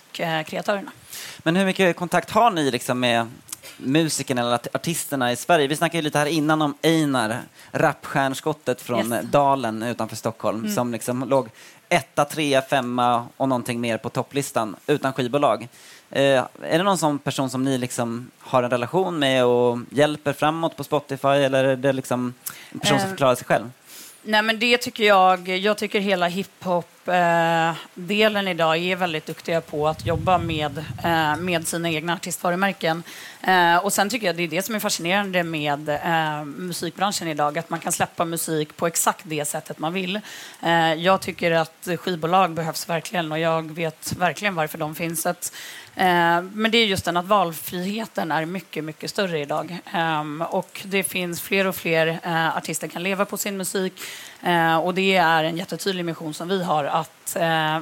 kreatörerna. 0.47 0.91
Men 1.39 1.57
hur 1.57 1.65
mycket 1.65 1.97
kontakt 1.97 2.31
har 2.31 2.51
ni 2.51 2.71
liksom 2.71 3.01
med 3.01 3.31
musikerna 3.77 4.41
eller 4.41 4.55
artisterna 4.73 5.33
i 5.33 5.37
Sverige. 5.37 5.67
Vi 5.67 5.77
snackade 5.77 6.03
lite 6.03 6.19
här 6.19 6.27
innan 6.27 6.63
om 6.63 6.75
Einar, 6.83 7.41
rapstjärnskottet 7.73 8.81
från 8.81 9.13
yes. 9.13 9.25
Dalen 9.25 9.83
utanför 9.83 10.17
Stockholm, 10.17 10.59
mm. 10.59 10.75
som 10.75 10.93
liksom 10.93 11.29
låg 11.29 11.49
etta, 11.89 12.25
trea, 12.25 12.63
femma 12.63 13.27
och 13.37 13.49
någonting 13.49 13.81
mer 13.81 13.99
på 13.99 14.09
topplistan 14.09 14.77
utan 14.87 15.13
skivbolag. 15.13 15.69
Eh, 16.11 16.45
är 16.63 16.79
det 16.79 16.83
någon 16.83 16.99
sån 16.99 17.19
person 17.19 17.51
som 17.51 17.65
ni 17.65 17.79
liksom 17.79 18.31
har 18.39 18.63
en 18.63 18.71
relation 18.71 19.19
med 19.19 19.45
och 19.45 19.79
hjälper 19.91 20.33
framåt 20.33 20.77
på 20.77 20.85
Spotify 20.85 21.29
eller 21.29 21.65
är 21.65 21.77
det 21.77 21.93
liksom 21.93 22.35
en 22.73 22.79
person 22.79 23.01
som 23.01 23.09
förklarar 23.09 23.35
sig 23.35 23.47
själv? 23.47 23.71
Nej, 24.29 24.43
men 24.43 24.59
det 24.59 24.79
tycker 24.79 25.05
jag. 25.05 25.49
Jag 25.49 25.79
tycker 25.79 26.01
hela 26.01 26.29
hiphop-delen 26.29 28.47
eh, 28.47 28.51
idag 28.51 28.77
är 28.77 28.97
väldigt 28.97 29.27
duktiga 29.27 29.61
på 29.61 29.89
att 29.89 30.07
jobba 30.07 30.39
med, 30.39 30.85
eh, 31.05 31.37
med 31.37 31.69
sina 31.69 31.91
egna 31.91 32.15
artistvarumärken. 32.15 33.03
Eh, 33.43 33.77
och 33.77 33.93
sen 33.93 34.11
tycker 34.11 34.27
jag 34.27 34.37
det 34.37 34.43
är 34.43 34.49
det 34.49 34.63
som 34.63 34.75
är 34.75 34.79
fascinerande 34.79 35.43
med 35.43 35.99
musikbranschen 36.45 37.29
idag, 37.29 37.59
att 37.59 37.71
man 37.71 37.81
kan 37.81 37.93
släppa 37.93 38.25
musik 38.25 38.77
på 38.77 38.87
exakt 38.87 39.25
det 39.25 39.45
sättet 39.45 39.79
man 39.79 39.93
vill. 39.93 40.21
Jag 40.97 41.21
tycker 41.21 41.51
att 41.51 41.89
skivbolag 41.97 42.51
behövs 42.51 42.89
verkligen 42.89 43.33
och 43.33 43.39
jag 43.39 43.75
vet 43.75 44.13
verkligen 44.17 44.55
varför 44.55 44.79
de 44.79 44.95
finns. 44.95 45.27
Att 45.27 45.53
men 46.53 46.71
det 46.71 46.79
är 46.79 46.87
just 46.87 47.05
den 47.05 47.17
att 47.17 47.25
valfriheten 47.25 48.33
är 48.33 48.45
mycket, 48.45 48.85
mycket 48.85 49.11
större 49.11 49.41
idag. 49.41 49.79
Ehm, 49.93 50.43
och 50.43 50.83
det 50.85 51.03
finns 51.03 51.41
fler 51.41 51.67
och 51.67 51.77
fler 51.77 52.21
eh, 52.23 52.57
artister 52.57 52.89
kan 52.89 53.03
leva 53.03 53.25
på 53.25 53.37
sin 53.37 53.57
musik. 53.57 53.93
Eh, 54.43 54.77
och 54.77 54.95
det 54.95 55.17
är 55.17 55.45
en 55.45 55.57
jättetydlig 55.57 56.05
mission 56.05 56.35
som 56.35 56.49
vi 56.49 56.63
har 56.63 56.85
att 56.85 57.11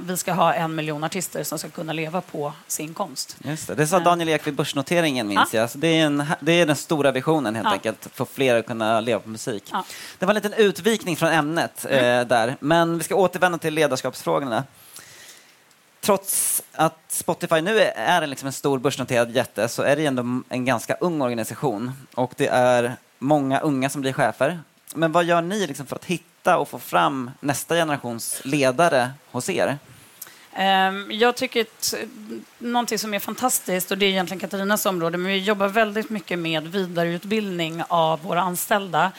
vi 0.06 0.16
ska 0.16 0.32
ha 0.32 0.54
en 0.54 0.74
miljon 0.74 1.04
artister 1.04 1.44
som 1.44 1.58
ska 1.58 1.68
kunna 1.68 1.92
leva 1.92 2.20
på 2.20 2.52
sin 2.66 2.94
konst. 2.94 3.36
Just 3.44 3.66
det, 3.66 3.74
det 3.74 3.86
sa 3.86 3.98
Daniel 3.98 4.28
Ek 4.28 4.46
vid 4.46 4.54
börsnoteringen 4.54 5.28
minns 5.28 5.54
ja. 5.54 5.60
jag. 5.60 5.70
Så 5.70 5.78
det, 5.78 5.88
är 5.88 6.06
en, 6.06 6.24
det 6.40 6.52
är 6.52 6.66
den 6.66 6.76
stora 6.76 7.12
visionen 7.12 7.54
helt 7.54 7.66
ja. 7.66 7.72
enkelt, 7.72 8.08
få 8.14 8.24
fler 8.24 8.56
att 8.56 8.66
kunna 8.66 9.00
leva 9.00 9.20
på 9.20 9.28
musik. 9.28 9.68
Ja. 9.72 9.84
Det 10.18 10.26
var 10.26 10.30
en 10.30 10.34
liten 10.34 10.52
utvikning 10.52 11.16
från 11.16 11.28
ämnet 11.28 11.86
mm. 11.88 12.28
där, 12.28 12.56
men 12.60 12.98
vi 12.98 13.04
ska 13.04 13.14
återvända 13.14 13.58
till 13.58 13.74
ledarskapsfrågorna 13.74 14.64
trots 16.04 16.62
att 16.72 16.98
Spotify 17.08 17.60
nu 17.60 17.80
är 17.80 18.22
en, 18.22 18.30
liksom 18.30 18.46
en 18.46 18.52
stor 18.52 18.78
börsnoterad 18.78 19.30
jätte 19.30 19.68
så 19.68 19.82
är 19.82 19.96
det 19.96 20.06
ändå 20.06 20.42
en 20.48 20.64
ganska 20.64 20.94
ung 20.94 21.22
organisation 21.22 21.92
och 22.14 22.32
det 22.36 22.46
är 22.46 22.96
många 23.18 23.60
unga 23.60 23.90
som 23.90 24.00
blir 24.00 24.12
chefer. 24.12 24.60
Men 24.94 25.12
vad 25.12 25.24
gör 25.24 25.42
ni 25.42 25.66
liksom 25.66 25.86
för 25.86 25.96
att 25.96 26.04
hitta 26.04 26.58
och 26.58 26.68
få 26.68 26.78
fram 26.78 27.30
nästa 27.40 27.74
generations 27.74 28.40
ledare 28.44 29.10
hos 29.30 29.50
er? 29.50 29.78
Ehm, 30.56 31.10
jag 31.12 31.36
tycker 31.36 31.60
att 31.60 31.94
eh, 31.94 32.08
någonting 32.58 32.98
som 32.98 33.14
är 33.14 33.18
fantastiskt, 33.18 33.90
och 33.90 33.98
det 33.98 34.06
är 34.06 34.10
egentligen 34.10 34.40
Katarinas 34.40 34.86
område, 34.86 35.18
men 35.18 35.32
vi 35.32 35.38
jobbar 35.38 35.68
väldigt 35.68 36.10
mycket 36.10 36.38
med 36.38 36.68
vidareutbildning 36.68 37.82
av 37.88 38.22
våra 38.22 38.40
anställda. 38.40 39.12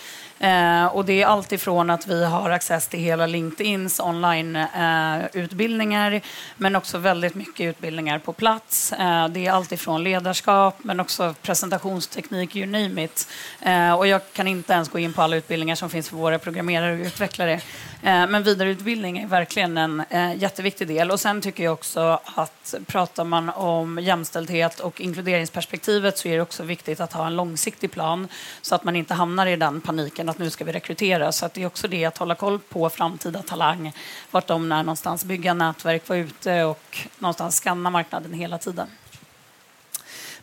Eh, 0.45 0.85
och 0.85 1.05
det 1.05 1.21
är 1.21 1.25
allt 1.25 1.51
ifrån 1.51 1.89
att 1.89 2.07
vi 2.07 2.25
har 2.25 2.49
access 2.49 2.87
till 2.87 2.99
hela 2.99 3.25
LinkedIns 3.25 3.99
online-utbildningar, 3.99 6.11
eh, 6.11 6.21
men 6.57 6.75
också 6.75 6.97
väldigt 6.97 7.35
mycket 7.35 7.65
utbildningar 7.65 8.19
på 8.19 8.33
plats. 8.33 8.93
Eh, 8.93 9.27
det 9.27 9.45
är 9.45 9.51
allt 9.51 9.71
ifrån 9.71 10.03
ledarskap, 10.03 10.75
men 10.83 10.99
också 10.99 11.35
presentationsteknik, 11.41 12.55
you 12.55 12.65
name 12.65 13.03
it. 13.03 13.27
Eh, 13.61 13.93
och 13.93 14.07
jag 14.07 14.21
kan 14.33 14.47
inte 14.47 14.73
ens 14.73 14.89
gå 14.89 14.99
in 14.99 15.13
på 15.13 15.21
alla 15.21 15.35
utbildningar 15.35 15.75
som 15.75 15.89
finns 15.89 16.09
för 16.09 16.17
våra 16.17 16.39
programmerare 16.39 16.93
och 16.93 16.99
utvecklare. 17.05 17.61
Eh, 18.05 18.27
men 18.27 18.43
vidareutbildning 18.43 19.17
är 19.17 19.27
verkligen 19.27 19.77
en 19.77 20.03
eh, 20.09 20.35
jätteviktig 20.35 20.87
del. 20.87 21.11
Och 21.11 21.19
sen 21.19 21.41
tycker 21.41 21.63
jag 21.63 21.73
också 21.73 22.19
att 22.35 22.75
pratar 22.87 23.23
man 23.23 23.49
om 23.49 23.99
jämställdhet 23.99 24.79
och 24.79 25.01
inkluderingsperspektivet 25.01 26.17
så 26.17 26.27
är 26.27 26.35
det 26.35 26.41
också 26.41 26.63
viktigt 26.63 26.99
att 26.99 27.13
ha 27.13 27.27
en 27.27 27.35
långsiktig 27.35 27.91
plan 27.91 28.27
så 28.61 28.75
att 28.75 28.83
man 28.83 28.95
inte 28.95 29.13
hamnar 29.13 29.47
i 29.47 29.55
den 29.55 29.81
paniken 29.81 30.29
att 30.35 30.39
nu 30.39 30.49
ska 30.49 30.65
vi 30.65 30.71
rekrytera. 30.71 31.31
Så 31.31 31.45
att 31.45 31.53
det 31.53 31.63
är 31.63 31.67
också 31.67 31.87
det 31.87 32.05
att 32.05 32.17
hålla 32.17 32.35
koll 32.35 32.59
på 32.59 32.89
framtida 32.89 33.41
talang, 33.41 33.93
vart 34.31 34.47
de 34.47 34.71
är 34.71 34.83
någonstans, 34.83 35.25
bygga 35.25 35.53
nätverk, 35.53 36.09
vara 36.09 36.19
ute 36.19 36.63
och 36.63 36.97
någonstans 37.19 37.59
skanna 37.59 37.89
marknaden 37.89 38.33
hela 38.33 38.57
tiden. 38.57 38.87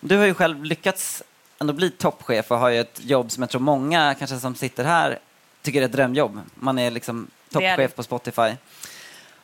Du 0.01 0.17
har 0.17 0.27
ju 0.27 0.35
själv 0.35 0.65
lyckats 0.65 1.23
ändå 1.59 1.73
bli 1.73 1.91
toppchef 1.91 2.51
och 2.51 2.59
har 2.59 2.69
ju 2.69 2.81
ett 2.81 3.01
jobb 3.05 3.31
som 3.31 3.43
jag 3.43 3.51
tror 3.51 3.61
många 3.61 4.15
kanske 4.15 4.39
som 4.39 4.55
sitter 4.55 4.85
här 4.85 5.19
tycker 5.63 5.81
är 5.81 5.87
ett 5.87 5.93
drömjobb. 5.93 6.41
Man 6.55 6.79
är 6.79 6.91
liksom 6.91 7.27
Det 7.49 7.67
är 7.67 7.77
toppchef 7.77 7.95
på 7.95 8.03
Spotify. 8.03 8.51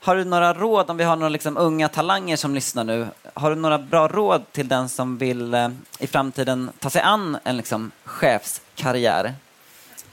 Har 0.01 0.17
du 0.17 0.25
några 0.25 0.55
råd, 0.55 0.91
om 0.91 0.97
vi 0.97 1.05
har 1.05 1.17
några 1.17 1.29
liksom 1.29 1.57
unga 1.57 1.89
talanger 1.89 2.37
som 2.37 2.55
lyssnar 2.55 2.85
nu, 2.85 3.09
har 3.35 3.51
du 3.51 3.57
några 3.57 3.79
bra 3.79 4.09
råd 4.09 4.53
till 4.53 4.69
den 4.69 4.89
som 4.89 5.19
vill 5.19 5.55
eh, 5.55 5.69
i 5.99 6.07
framtiden 6.07 6.71
ta 6.79 6.91
sig 6.91 7.03
an 7.03 7.39
en 7.45 7.57
liksom, 7.57 7.91
chefskarriär? 8.05 9.35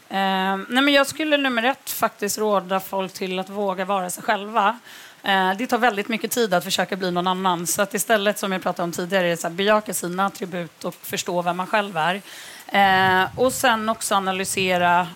Eh, 0.10 0.58
nej 0.70 0.84
men 0.84 0.90
jag 0.90 1.08
skulle 1.08 1.38
nummer 1.38 1.64
ett 1.64 1.90
faktiskt 1.90 2.38
råda 2.38 2.80
folk 2.80 3.14
till 3.14 3.40
att 3.40 3.50
våga 3.50 3.86
vara 3.86 4.10
sig 4.10 4.24
själva. 4.24 4.80
Eh, 5.24 5.52
det 5.58 5.68
tar 5.68 5.78
väldigt 5.78 6.08
mycket 6.08 6.32
tid 6.32 6.54
att 6.54 6.64
försöka 6.64 6.96
bli 6.96 7.12
någon 7.12 7.28
annan. 7.28 7.68
Så 7.68 7.82
att 7.82 7.94
istället, 7.94 8.40
som 8.40 8.52
jag 8.52 8.62
pratade 8.62 8.84
om 8.84 8.92
tidigare, 8.92 9.28
är 9.28 9.36
så 9.36 9.48
här, 9.48 9.56
bejaka 9.56 9.94
sina 9.94 10.26
attribut 10.26 10.84
och 10.84 10.96
förstå 10.96 11.42
vem 11.42 11.58
man 11.58 11.68
själv 11.68 11.98
är. 11.98 12.22
Eh, 12.68 13.40
och 13.40 13.54
sen 13.54 13.90
också 13.90 14.16
analysera 14.16 15.08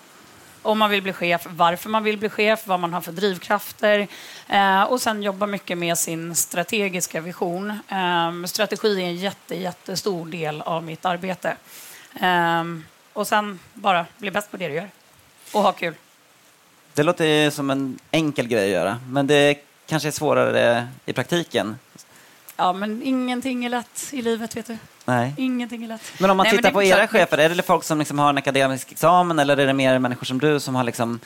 om 0.62 0.80
man 0.80 0.89
vill 0.89 1.02
bli 1.02 1.13
chef, 1.13 1.47
varför 1.49 1.89
man 1.89 2.04
vill 2.04 2.17
bli 2.17 2.30
chef, 2.30 2.67
vad 2.67 2.80
man 2.80 2.93
har 2.93 3.02
för 3.02 3.12
drivkrafter 3.12 4.08
eh, 4.47 4.84
och 4.84 5.02
sen 5.02 5.23
jobba 5.23 5.45
mycket 5.45 5.78
med 5.78 5.97
sin 5.97 6.36
strategiska 6.36 7.21
vision. 7.21 7.69
Eh, 7.69 8.45
strategi 8.45 9.02
är 9.02 9.06
en 9.06 9.15
jätte, 9.15 9.56
jättestor 9.56 10.25
del 10.25 10.62
av 10.62 10.84
mitt 10.84 11.06
arbete. 11.06 11.56
Ehm, 12.19 12.86
och 13.20 13.28
sen 13.28 13.60
bara 13.74 14.06
bli 14.18 14.32
bäst 14.32 14.52
på 14.52 14.58
det 14.58 14.68
du 14.68 14.74
gör 14.74 14.90
och 15.52 15.62
ha 15.62 15.72
kul. 15.72 15.94
Det 16.94 17.04
låter 17.04 17.50
som 17.50 17.70
en 17.70 18.00
enkel 18.12 18.48
grej 18.48 18.64
att 18.64 18.70
göra, 18.72 19.00
men 19.10 19.28
det 19.28 19.58
kanske 19.86 20.10
är 20.10 20.12
svårare 20.12 20.88
i 21.06 21.14
praktiken. 21.14 21.80
Ja, 22.56 22.74
men 22.74 23.04
ingenting 23.04 23.66
är 23.66 23.70
lätt 23.70 24.10
i 24.12 24.22
livet, 24.22 24.56
vet 24.56 24.68
du. 24.68 24.78
Nej. 25.06 25.34
Ingenting 25.38 25.84
är 25.84 25.88
lätt. 25.88 26.02
Men 26.20 26.30
om 26.30 26.38
man 26.38 26.44
Nej, 26.44 26.56
tittar 26.56 26.72
på 26.72 26.84
era 26.84 27.08
chefer, 27.08 27.38
är 27.38 27.50
det 27.50 27.64
folk 27.64 27.84
som 27.84 28.00
liksom 28.00 28.20
har 28.20 28.30
en 28.30 28.38
akademisk 28.38 28.92
examen 28.92 29.40
eller 29.40 29.58
är 29.58 29.68
det 29.68 29.74
mer 29.74 30.00
människor 30.00 30.26
som 30.26 30.40
du 30.40 30.60
som 30.60 30.76
har 30.76 30.84
liksom 30.84 31.20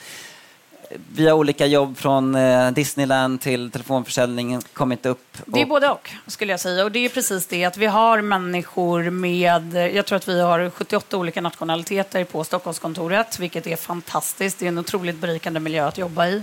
via 1.12 1.34
olika 1.34 1.66
jobb 1.66 1.96
från 1.98 2.34
eh, 2.34 2.70
Disneyland 2.70 3.40
till 3.40 3.70
telefonförsäljning 3.70 4.60
kommit 4.72 5.06
upp? 5.06 5.38
Det 5.46 5.60
är 5.60 5.64
och- 5.64 5.68
både 5.68 5.88
och, 5.90 6.10
skulle 6.26 6.52
jag 6.52 6.60
säga. 6.60 6.84
Och 6.84 6.92
det 6.92 6.98
är 7.04 7.08
precis 7.08 7.46
det 7.46 7.64
att 7.64 7.76
vi 7.76 7.86
har 7.86 8.20
människor 8.20 9.10
med, 9.10 9.74
jag 9.94 10.06
tror 10.06 10.16
att 10.16 10.28
vi 10.28 10.40
har 10.40 10.70
78 10.70 11.16
olika 11.16 11.40
nationaliteter 11.40 12.24
på 12.24 12.44
Stockholmskontoret, 12.44 13.38
vilket 13.38 13.66
är 13.66 13.76
fantastiskt. 13.76 14.58
Det 14.58 14.64
är 14.64 14.68
en 14.68 14.78
otroligt 14.78 15.16
berikande 15.16 15.60
miljö 15.60 15.86
att 15.88 15.98
jobba 15.98 16.26
i. 16.26 16.42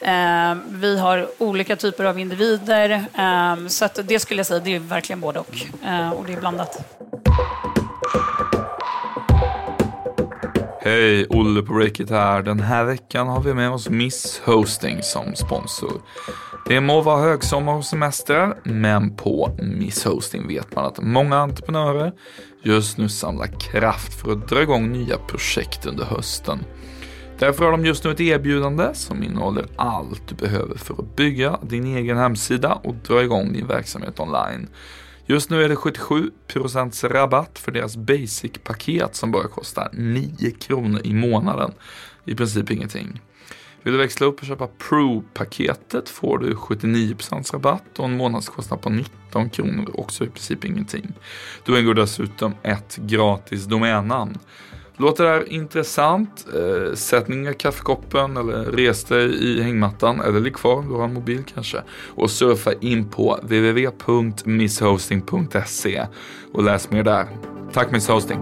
Eh, 0.00 0.54
vi 0.68 0.98
har 0.98 1.28
olika 1.38 1.76
typer 1.76 2.04
av 2.04 2.18
individer, 2.18 2.90
eh, 3.18 3.66
så 3.68 3.88
det 4.04 4.18
skulle 4.20 4.38
jag 4.38 4.46
säga, 4.46 4.60
det 4.60 4.74
är 4.74 4.78
verkligen 4.78 5.20
både 5.20 5.38
och. 5.40 5.56
Och 6.16 6.24
det 6.26 6.32
är 6.32 6.40
blandat. 6.40 6.78
Hej, 10.84 11.26
Olle 11.28 11.62
på 11.62 11.74
Breakit 11.74 12.10
här. 12.10 12.42
Den 12.42 12.60
här 12.60 12.84
veckan 12.84 13.28
har 13.28 13.40
vi 13.40 13.54
med 13.54 13.70
oss 13.70 13.88
Miss 13.88 14.42
Hosting 14.44 15.02
som 15.02 15.34
sponsor. 15.34 16.02
Det 16.66 16.80
må 16.80 17.00
vara 17.00 17.22
högsommar 17.22 17.74
och 17.74 17.84
semester, 17.84 18.54
men 18.64 19.16
på 19.16 19.56
Miss 19.62 20.04
Hosting 20.04 20.48
vet 20.48 20.74
man 20.74 20.84
att 20.84 21.02
många 21.02 21.36
entreprenörer 21.36 22.12
just 22.62 22.98
nu 22.98 23.08
samlar 23.08 23.46
kraft 23.46 24.20
för 24.20 24.32
att 24.32 24.48
dra 24.48 24.62
igång 24.62 24.92
nya 24.92 25.18
projekt 25.18 25.86
under 25.86 26.04
hösten. 26.04 26.58
Därför 27.38 27.64
har 27.64 27.72
de 27.72 27.86
just 27.86 28.04
nu 28.04 28.10
ett 28.10 28.20
erbjudande 28.20 28.94
som 28.94 29.22
innehåller 29.22 29.66
allt 29.76 30.28
du 30.28 30.34
behöver 30.34 30.76
för 30.78 30.94
att 30.94 31.16
bygga 31.16 31.58
din 31.62 31.96
egen 31.96 32.16
hemsida 32.16 32.72
och 32.84 32.94
dra 32.94 33.22
igång 33.22 33.52
din 33.52 33.66
verksamhet 33.66 34.20
online. 34.20 34.68
Just 35.32 35.50
nu 35.50 35.64
är 35.64 35.68
det 35.68 35.74
77% 35.74 37.08
rabatt 37.08 37.58
för 37.58 37.72
deras 37.72 37.96
basic-paket 37.96 39.14
som 39.14 39.32
bara 39.32 39.48
kostar 39.48 39.88
9 39.92 40.50
kronor 40.50 41.00
i 41.04 41.14
månaden. 41.14 41.72
I 42.24 42.34
princip 42.34 42.70
ingenting. 42.70 43.20
Vill 43.82 43.92
du 43.92 43.98
växla 43.98 44.26
upp 44.26 44.40
och 44.40 44.46
köpa 44.46 44.66
Pro-paketet 44.66 46.08
får 46.08 46.38
du 46.38 46.54
79% 46.54 47.52
rabatt 47.52 47.98
och 47.98 48.04
en 48.04 48.16
månadskostnad 48.16 48.80
på 48.80 48.90
19 48.90 49.50
kronor, 49.50 49.90
också 49.94 50.24
i 50.24 50.28
princip 50.28 50.64
ingenting. 50.64 51.12
Du 51.64 51.80
ingår 51.80 51.94
dessutom 51.94 52.54
ett 52.62 52.96
gratis 52.96 53.64
domännamn. 53.64 54.38
Låter 54.96 55.24
det 55.24 55.30
här 55.30 55.52
intressant? 55.52 56.46
Eh, 56.54 56.94
sätt 56.94 57.28
ner 57.28 57.52
kaffekoppen 57.52 58.36
eller 58.36 58.64
res 58.64 59.04
dig 59.04 59.44
i 59.44 59.62
hängmattan 59.62 60.20
eller 60.20 60.40
ligg 60.40 60.54
kvar, 60.56 60.82
du 60.88 60.94
har 60.94 61.04
en 61.04 61.14
mobil 61.14 61.42
kanske. 61.54 61.78
Och 62.14 62.30
surfa 62.30 62.72
in 62.80 63.08
på 63.08 63.38
www.misshosting.se 63.42 66.06
och 66.52 66.62
läs 66.64 66.90
mer 66.90 67.02
där. 67.02 67.26
Tack 67.72 67.90
Miss 67.90 68.08
Hosting! 68.08 68.38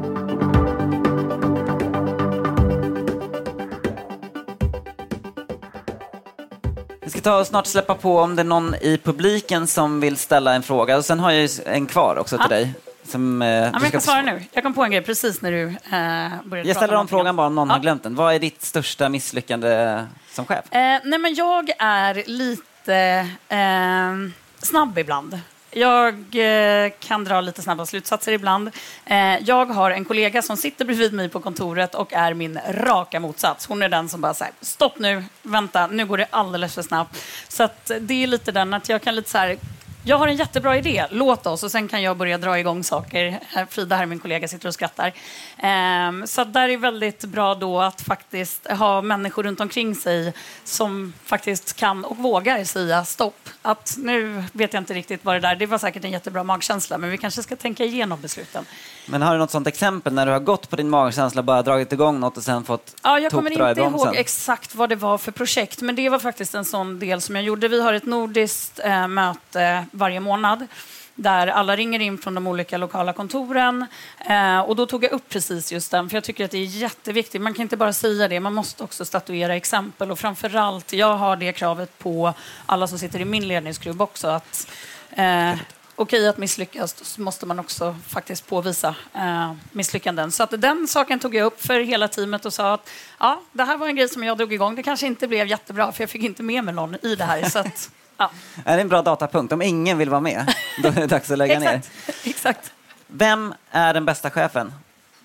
Vi 7.01 7.11
ska 7.11 7.21
ta 7.21 7.41
och 7.41 7.47
snart 7.47 7.67
släppa 7.67 7.95
på 7.95 8.19
om 8.19 8.37
det 8.37 8.43
är 8.43 8.45
någon 8.45 8.75
i 8.75 9.01
publiken 9.05 9.67
som 9.67 10.01
vill 10.01 10.17
ställa 10.17 10.55
en 10.55 10.63
fråga. 10.63 10.97
Och 10.97 11.05
sen 11.05 11.21
har 11.21 11.31
jag 11.33 11.51
en 11.65 11.87
kvar 11.87 12.19
också 12.19 12.37
till 12.37 12.47
Ja. 12.51 12.57
dig. 12.57 12.75
Som, 13.11 13.43
eh, 13.43 13.49
Ja, 13.49 13.71
jag 13.83 13.93
kan 13.93 14.01
svara 14.01 14.23
nu. 14.23 14.43
Jag 14.53 14.63
kom 14.65 14.75
på 14.75 14.85
en 14.85 14.91
grej 14.91 15.03
precis 15.03 15.43
när 15.43 15.53
du 15.53 15.63
eh, 15.69 16.31
började 16.45 16.69
Jag 16.69 16.77
ställer 16.77 16.95
om 16.95 17.09
frågan 17.09 17.37
bara 17.37 17.47
om 17.47 17.55
någon 17.55 17.69
Ja. 17.69 17.75
har 17.75 17.81
glömt 17.81 18.03
den. 18.03 18.15
Vad 18.15 18.35
är 18.35 18.39
ditt 18.39 18.63
största 18.63 19.09
misslyckande 19.09 20.03
som 20.33 20.47
chef? 20.47 20.73
Eh, 20.73 20.99
nej, 21.05 21.19
men 21.19 21.35
jag 21.35 21.71
är 21.79 22.23
lite 22.27 23.27
eh, 23.49 24.33
snabb 24.63 24.99
ibland. 24.99 25.41
Jag 25.73 26.15
eh, 26.37 26.93
kan 27.01 27.25
dra 27.25 27.41
lite 27.41 27.63
snabba 27.63 27.87
slutsatser 27.87 28.33
ibland. 28.33 28.71
Eh, 29.07 29.39
jag 29.39 29.67
har 29.67 29.91
en 29.91 30.05
kollega 30.05 30.43
som 30.43 30.57
sitter 30.57 30.85
bredvid 30.85 31.13
mig 31.13 31.29
på 31.29 31.41
kontoret 31.41 31.95
och 31.95 32.13
är 32.13 32.35
min 32.35 32.59
raka 32.71 33.21
motsats. 33.21 33.67
Hon 33.67 33.83
är 33.83 33.89
den 33.89 34.09
som 34.09 34.21
bara 34.21 34.35
säger 34.35 34.53
stopp 34.61 34.99
nu, 34.99 35.25
vänta, 35.43 35.87
nu 35.87 36.07
går 36.07 36.19
det 36.19 36.27
alldeles 36.31 36.75
för 36.75 36.83
snabbt. 36.83 37.17
Så 37.49 37.69
det 38.01 38.23
är 38.23 38.27
lite 38.27 38.53
den 38.53 38.75
att 38.75 38.89
jag 38.89 39.03
kan 39.03 39.15
lite 39.17 39.31
så 39.31 39.39
här 39.39 39.57
jag 40.05 40.19
har 40.19 40.29
en 40.29 40.37
jättebra 40.37 40.77
idé, 40.77 41.07
låt 41.11 41.47
oss. 41.47 41.63
Och 41.63 41.71
sen 41.71 41.89
kan 41.89 42.03
jag 42.03 42.17
börja 42.17 42.39
dra 42.39 42.59
igång 42.59 42.85
saker. 42.85 43.41
Frida, 43.71 43.97
här 43.97 44.07
min 44.07 44.19
kollega, 44.19 44.49
sitter 44.49 44.69
och 44.69 44.75
skrattar. 44.75 45.13
Ehm, 45.59 46.27
så 46.27 46.45
där 46.45 46.69
är 46.69 46.77
väldigt 46.77 47.25
bra 47.25 47.55
då 47.55 47.81
att 47.81 48.01
faktiskt 48.01 48.67
ha 48.71 49.03
människor 49.03 49.43
runt 49.43 49.61
omkring 49.61 49.95
sig 49.95 50.33
som 50.65 51.13
faktiskt 51.25 51.77
kan 51.77 52.05
och 52.05 52.17
vågar 52.17 52.65
säga 52.65 53.05
stopp. 53.05 53.49
Att 53.63 53.95
nu 53.99 54.45
vet 54.53 54.73
jag 54.73 54.81
inte 54.81 54.95
riktigt 54.95 55.25
vad 55.25 55.35
det 55.35 55.41
där, 55.41 55.57
det 55.57 55.67
var 55.67 55.79
säkert 55.79 56.05
en 56.05 56.11
jättebra 56.11 56.45
magkänsla, 56.45 56.99
men 56.99 57.11
vi 57.11 57.19
kanske 57.19 57.43
ska 57.43 57.57
tänka 57.57 57.85
igenom 57.85 58.21
besluten. 58.21 58.65
Men 59.07 59.23
har 59.23 59.33
du 59.33 59.39
något 59.39 59.51
sånt 59.51 59.67
exempel 59.67 60.13
när 60.13 60.27
du 60.27 60.33
har 60.33 60.41
gått 60.41 60.71
på 60.71 60.77
din 60.77 60.91
magkänsla, 60.91 61.43
bara 61.43 61.63
dragit 61.63 61.93
igång 61.93 62.21
något 62.21 62.37
och 62.37 62.43
sen 62.43 62.65
fått 62.65 62.97
Ja, 63.03 63.19
jag 63.19 63.33
kommer 63.33 63.51
inte 63.51 63.81
ihåg 63.81 64.17
exakt 64.17 64.75
vad 64.75 64.89
det 64.89 64.97
var 64.97 65.19
för 65.19 65.33
projekt, 65.33 65.81
men 65.81 65.97
det 65.97 66.09
var 66.09 66.19
faktiskt 66.19 66.55
en 66.55 66.65
sån 66.65 66.99
del 66.99 67.21
som 67.21 67.37
jag 67.37 67.45
gjorde. 67.45 67.69
Vi 67.69 67.83
har 67.83 67.93
ett 67.93 68.07
nordiskt 68.07 68.81
eh, 68.85 69.09
möte 69.09 69.87
varje 69.91 70.21
månad 70.21 70.67
där 71.15 71.47
alla 71.47 71.77
ringer 71.77 72.01
in 72.01 72.19
från 72.19 72.35
de 72.35 72.47
olika 72.47 72.77
lokala 72.77 73.13
kontoren. 73.13 73.87
Eh, 74.19 74.61
och 74.61 74.77
då 74.77 74.87
tog 74.87 75.05
jag 75.05 75.13
upp 75.13 75.29
precis 75.29 75.73
just 75.73 75.91
den, 75.91 76.09
för 76.09 76.17
jag 76.17 76.25
tycker 76.25 76.45
att 76.45 76.51
det 76.51 76.59
är 76.59 76.65
jätteviktigt. 76.65 77.43
Man 77.43 77.55
kan 77.55 77.63
inte 77.63 77.77
bara 77.77 77.93
säga 77.93 78.29
det, 78.29 78.41
man 78.41 78.55
måste 78.55 78.85
också 78.85 79.05
statuera 79.05 79.57
exempel. 79.57 80.11
Och 80.11 80.19
framförallt, 80.19 80.93
jag 80.93 81.17
har 81.17 81.37
det 81.37 81.53
kravet 81.53 81.99
på 81.99 82.35
alla 82.67 82.87
som 82.87 82.99
sitter 82.99 83.21
i 83.21 83.25
min 83.25 83.49
ledningsgrupp 83.49 84.01
också, 84.01 84.29
att 84.29 84.71
eh, 85.11 85.55
okej 85.95 86.29
att 86.29 86.39
misslyckas, 86.39 87.05
så 87.05 87.21
måste 87.21 87.47
man 87.47 87.59
också 87.59 87.97
faktiskt 88.09 88.47
påvisa 88.47 88.95
eh, 89.15 89.53
misslyckanden. 89.73 90.33
Så 90.33 90.43
att 90.43 90.61
den 90.61 90.87
saken 90.89 91.19
tog 91.19 91.35
jag 91.35 91.47
upp 91.47 91.67
för 91.67 91.81
hela 91.81 92.09
teamet 92.09 92.47
och 92.47 92.53
sa 92.53 92.75
att 92.75 92.91
ja, 93.19 93.41
det 93.53 93.65
här 93.65 93.77
var 93.77 93.87
en 93.87 93.97
grej 93.97 94.09
som 94.09 94.25
jag 94.25 94.39
drog 94.39 94.53
igång. 94.53 94.75
Det 94.75 94.83
kanske 94.83 95.07
inte 95.07 95.29
blev 95.29 95.47
jättebra, 95.47 95.93
för 95.93 96.03
jag 96.03 96.11
fick 96.11 96.23
inte 96.23 96.43
med 96.43 96.65
mig 96.65 96.75
någon 96.75 96.97
i 97.03 97.15
det 97.15 97.25
här. 97.25 97.45
Så 97.49 97.59
att, 97.59 97.91
Ja. 98.21 98.31
Det 98.65 98.71
är 98.71 98.79
en 98.79 98.89
bra 98.89 99.03
datapunkt. 99.03 99.53
Om 99.53 99.63
ingen 99.63 99.99
vill 99.99 100.11
vara 100.11 100.21
med, 100.21 100.55
då 100.83 100.89
är 100.89 100.93
det 100.93 101.07
dags 101.07 101.31
att 101.31 101.39
lägga 101.39 101.59
ner. 101.59 101.81
Exakt. 102.25 102.73
Vem 103.07 103.55
är 103.71 103.95
den 103.95 104.05
bästa 104.05 104.31
chefen? 104.31 104.73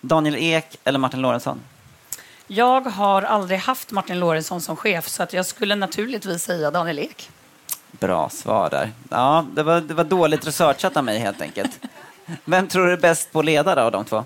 Daniel 0.02 0.36
Ek 0.36 0.78
eller 0.84 1.00
Martin 1.00 1.22
Lorentzon? 1.22 1.62
Jag 2.48 2.82
har 2.82 3.22
aldrig 3.22 3.60
haft 3.60 3.92
Martin 3.92 4.20
Lorentzon 4.20 4.62
som 4.62 4.76
chef 4.76 5.08
så 5.08 5.24
att 5.24 5.34
jag 5.34 5.46
skulle 5.46 5.76
naturligtvis 5.76 6.44
säga 6.44 6.72
Daniel 6.72 7.00
Ek. 7.00 7.30
Bra 7.92 8.30
svar 8.30 8.70
där. 8.70 8.92
Ja, 9.10 9.46
det 9.54 9.64
var, 9.64 9.82
det 9.82 9.94
var 9.94 10.04
dåligt 10.04 10.48
researchat 10.48 10.98
av 10.98 11.04
mig 11.04 11.20
helt 11.20 11.42
enkelt. 11.42 11.80
Vem 12.46 12.68
tror 12.68 12.86
du 12.86 12.94
är 12.94 12.98
bäst 12.98 13.32
på 13.32 13.40
att 13.40 13.46
leda 13.46 13.76
då, 13.76 13.82
av 13.82 13.92
de 13.92 14.06
två? 14.06 14.26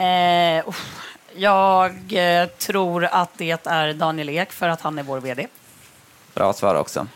Eh, 0.00 0.68
uff, 0.68 1.08
jag 1.34 1.94
eh, 2.08 2.48
tror 2.48 3.04
att 3.04 3.30
det 3.36 3.66
är 3.66 3.92
Daniel 3.92 4.28
Ek 4.28 4.52
för 4.52 4.68
att 4.68 4.80
han 4.80 4.98
är 4.98 5.02
vår 5.02 5.20
VD. 5.20 5.46
Bra 6.34 6.52
svar 6.52 6.74
också. 6.74 7.06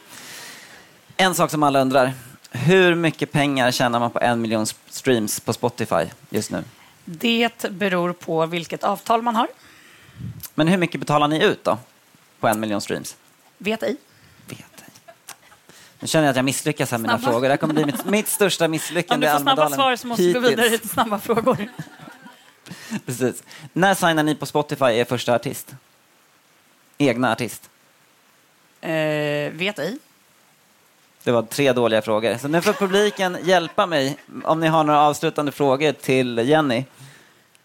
En 1.16 1.34
sak 1.34 1.50
som 1.50 1.62
alla 1.62 1.80
undrar. 1.80 2.12
Hur 2.50 2.94
mycket 2.94 3.32
pengar 3.32 3.70
tjänar 3.70 4.00
man 4.00 4.10
på 4.10 4.20
en 4.20 4.40
miljon 4.40 4.66
streams 4.88 5.40
på 5.40 5.52
Spotify 5.52 6.04
just 6.30 6.50
nu? 6.50 6.64
Det 7.04 7.70
beror 7.70 8.12
på 8.12 8.46
vilket 8.46 8.84
avtal 8.84 9.22
man 9.22 9.36
har. 9.36 9.48
Men 10.54 10.68
hur 10.68 10.76
mycket 10.76 11.00
betalar 11.00 11.28
ni 11.28 11.44
ut 11.44 11.64
då? 11.64 11.78
På 12.40 12.48
en 12.48 12.60
miljon 12.60 12.80
streams? 12.80 13.16
Vet 13.58 13.82
ej. 13.82 13.96
Vet 14.46 14.58
ej. 14.58 15.14
Nu 16.00 16.08
känner 16.08 16.24
jag 16.24 16.30
att 16.30 16.36
jag 16.36 16.44
misslyckas 16.44 16.90
här 16.90 16.98
med 16.98 17.10
mina 17.10 17.18
frågor. 17.18 17.42
Det 17.42 17.48
här 17.48 17.56
kommer 17.56 17.74
bli 17.74 17.84
mitt, 17.84 18.04
mitt 18.04 18.28
största 18.28 18.64
Om 18.64 18.70
misslyckande 18.70 19.26
du 19.26 19.30
i 19.30 19.32
får 19.32 19.40
snabba 19.40 19.62
Almedalen 19.62 19.78
svar 19.78 19.96
så 19.96 20.06
måste 20.06 20.22
du 20.22 20.32
gå 20.32 20.40
vidare 20.40 20.78
till 20.78 20.88
snabba 20.88 21.18
frågor. 21.18 21.68
Precis. 23.06 23.42
När 23.72 23.94
signar 23.94 24.22
ni 24.22 24.34
på 24.34 24.46
Spotify 24.46 24.84
er 24.84 25.04
första 25.04 25.34
artist? 25.34 25.74
Egna 26.98 27.32
artist? 27.32 27.70
Eh, 28.80 28.90
vet 29.52 29.78
ej. 29.78 29.98
Det 31.24 31.32
var 31.32 31.42
tre 31.42 31.72
dåliga 31.72 32.02
frågor. 32.02 32.36
Så 32.36 32.48
nu 32.48 32.60
får 32.60 32.72
publiken 32.72 33.38
hjälpa 33.42 33.86
mig 33.86 34.16
om 34.44 34.60
ni 34.60 34.66
har 34.66 34.84
några 34.84 35.00
avslutande 35.00 35.52
frågor 35.52 35.92
till 35.92 36.38
Jenny. 36.38 36.84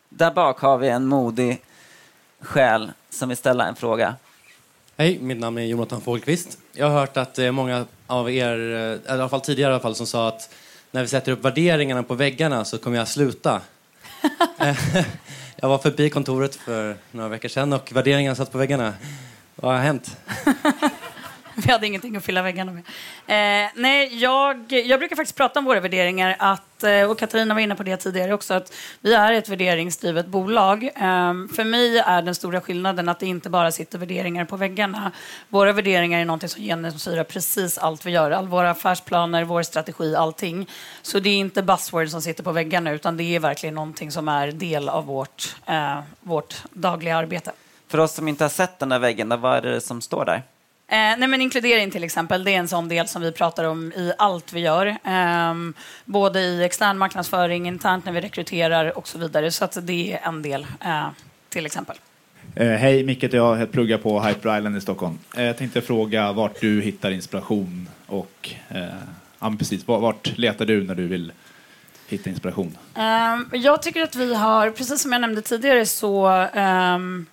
Där 0.10 0.32
bak 0.32 0.60
har 0.60 0.78
vi 0.78 0.90
en 0.90 1.08
modig 1.08 1.62
själ 2.42 2.92
som 3.10 3.30
vill 3.30 3.38
ställa 3.38 3.68
en 3.68 3.76
fråga. 3.76 4.16
Hej, 4.98 5.20
mitt 5.20 5.38
namn 5.38 5.58
är 5.58 5.66
Jonathan 5.66 6.02
Fågelqvist. 6.02 6.58
Jag 6.74 6.90
har 6.90 7.00
hört 7.00 7.18
att 7.18 7.40
är 7.40 7.52
många 7.52 7.86
av 8.08 8.32
er, 8.32 8.60
eh, 8.60 9.12
i 9.12 9.20
alla 9.20 9.30
fall 9.30 9.42
tidigare 9.42 9.72
i 9.72 9.74
alla 9.74 9.82
fall, 9.82 9.96
som 9.96 10.08
sa 10.08 10.28
att 10.28 10.54
när 10.92 11.02
vi 11.02 11.08
sätter 11.08 11.32
upp 11.32 11.46
värderingarna 11.46 12.04
på 12.04 12.14
väggarna 12.14 12.66
så 12.66 12.78
kommer 12.78 12.98
jag 12.98 13.08
sluta. 13.08 13.62
Eh, 14.60 14.78
jag 15.56 15.70
var 15.70 15.78
förbi 15.78 16.10
kontoret 16.10 16.56
för 16.56 16.96
några 17.12 17.30
veckor 17.30 17.50
sedan 17.50 17.74
och 17.74 17.92
värderingarna 17.92 18.36
satt 18.36 18.52
på 18.52 18.58
väggarna. 18.58 18.94
Vad 19.56 19.72
har 19.72 19.80
hänt? 19.80 20.18
Vi 21.66 21.72
hade 21.72 21.88
ingenting 21.88 22.16
att 22.16 22.24
fylla 22.24 22.42
väggarna 22.42 22.72
med. 22.72 22.84
Eh, 23.66 23.70
nej, 23.76 24.18
jag, 24.22 24.72
jag 24.72 25.00
brukar 25.00 25.16
faktiskt 25.16 25.38
prata 25.38 25.60
om 25.60 25.66
våra 25.66 25.80
värderingar, 25.80 26.36
att, 26.40 26.84
eh, 26.84 27.12
och 27.12 27.20
Katarina 27.20 27.54
var 27.54 27.62
inne 27.62 27.76
på 27.76 27.84
det 27.84 27.98
tidigare 27.98 28.34
också, 28.34 28.54
att 28.54 28.74
vi 29.02 29.14
är 29.14 29.34
ett 29.34 29.50
värderingsdrivet 29.50 30.28
bolag. 30.28 30.84
Eh, 30.84 31.34
för 31.56 31.64
mig 31.64 31.98
är 31.98 32.22
den 32.22 32.36
stora 32.36 32.62
skillnaden 32.62 33.10
att 33.10 33.20
det 33.20 33.26
inte 33.26 33.50
bara 33.50 33.72
sitter 33.72 33.98
värderingar 33.98 34.46
på 34.46 34.58
väggarna. 34.58 35.12
Våra 35.50 35.72
värderingar 35.72 36.20
är 36.20 36.26
något 36.26 36.52
som 36.52 36.64
genomsyrar 36.64 37.24
precis 37.24 37.78
allt 37.78 38.06
vi 38.06 38.12
gör, 38.12 38.32
all 38.32 38.48
våra 38.48 38.70
affärsplaner, 38.70 39.44
vår 39.44 39.64
strategi, 39.64 40.16
allting. 40.16 40.70
Så 41.02 41.20
det 41.20 41.30
är 41.30 41.38
inte 41.38 41.64
buzzwords 41.64 42.12
som 42.12 42.22
sitter 42.22 42.44
på 42.44 42.52
väggarna, 42.52 42.92
utan 42.92 43.18
det 43.18 43.24
är 43.24 43.40
verkligen 43.40 43.76
någonting 43.76 44.12
som 44.12 44.28
är 44.28 44.52
del 44.52 44.90
av 44.90 45.06
vårt, 45.06 45.56
eh, 45.66 46.00
vårt 46.20 46.56
dagliga 46.72 47.18
arbete. 47.18 47.52
För 47.88 47.98
oss 47.98 48.14
som 48.14 48.28
inte 48.28 48.44
har 48.44 48.50
sett 48.50 48.80
den 48.80 48.90
där 48.90 49.00
väggen, 49.00 49.42
vad 49.42 49.58
är 49.58 49.62
det 49.62 49.82
som 49.82 50.02
står 50.02 50.26
där? 50.26 50.44
Eh, 50.90 51.18
nej 51.18 51.28
men 51.28 51.42
inkludering 51.42 51.92
till 51.92 52.04
exempel, 52.04 52.44
det 52.44 52.52
är 52.52 52.58
en 52.58 52.68
sån 52.68 52.88
del 52.88 53.08
som 53.08 53.22
vi 53.22 53.32
pratar 53.32 53.64
om 53.64 53.92
i 53.92 54.14
allt 54.18 54.54
vi 54.54 54.60
gör. 54.60 54.98
Ehm, 55.04 55.74
både 56.06 56.40
i 56.40 56.64
extern 56.64 56.98
marknadsföring, 56.98 57.68
internt 57.68 58.06
när 58.06 58.12
vi 58.12 58.22
rekryterar 58.22 58.98
och 58.98 59.08
så 59.08 59.18
vidare. 59.18 59.52
Så 59.52 59.66
att 59.66 59.78
det 59.82 60.14
är 60.14 60.28
en 60.28 60.42
del, 60.42 60.68
eh, 60.86 61.08
till 61.50 61.66
exempel. 61.66 61.98
Eh, 62.56 62.68
hej, 62.68 63.04
Micke 63.04 63.24
heter 63.24 63.38
jag. 63.38 63.72
Pluggar 63.72 63.98
på 63.98 64.22
Hyper 64.22 64.58
Island 64.58 64.78
i 64.78 64.82
Stockholm. 64.82 65.20
Eh, 65.38 65.44
jag 65.44 65.58
tänkte 65.58 65.82
fråga 65.82 66.32
vart 66.32 66.62
du 66.62 66.82
hittar 66.82 67.12
inspiration 67.12 67.90
och 68.06 68.50
eh, 68.70 68.84
ja, 69.40 69.56
precis, 69.60 69.88
vart, 69.88 70.02
vart 70.02 70.38
letar 70.38 70.66
du 70.66 70.84
när 70.84 70.96
du 70.96 71.08
vill 71.08 71.32
hitta 72.08 72.30
inspiration? 72.30 72.78
Ehm, 72.96 73.50
jag 73.54 73.82
tycker 73.82 74.04
att 74.04 74.16
vi 74.16 74.34
har, 74.34 74.70
precis 74.70 75.02
som 75.02 75.12
jag 75.12 75.22
nämnde 75.22 75.42
tidigare, 75.42 75.86
så 75.86 76.28
ehm, 76.54 77.26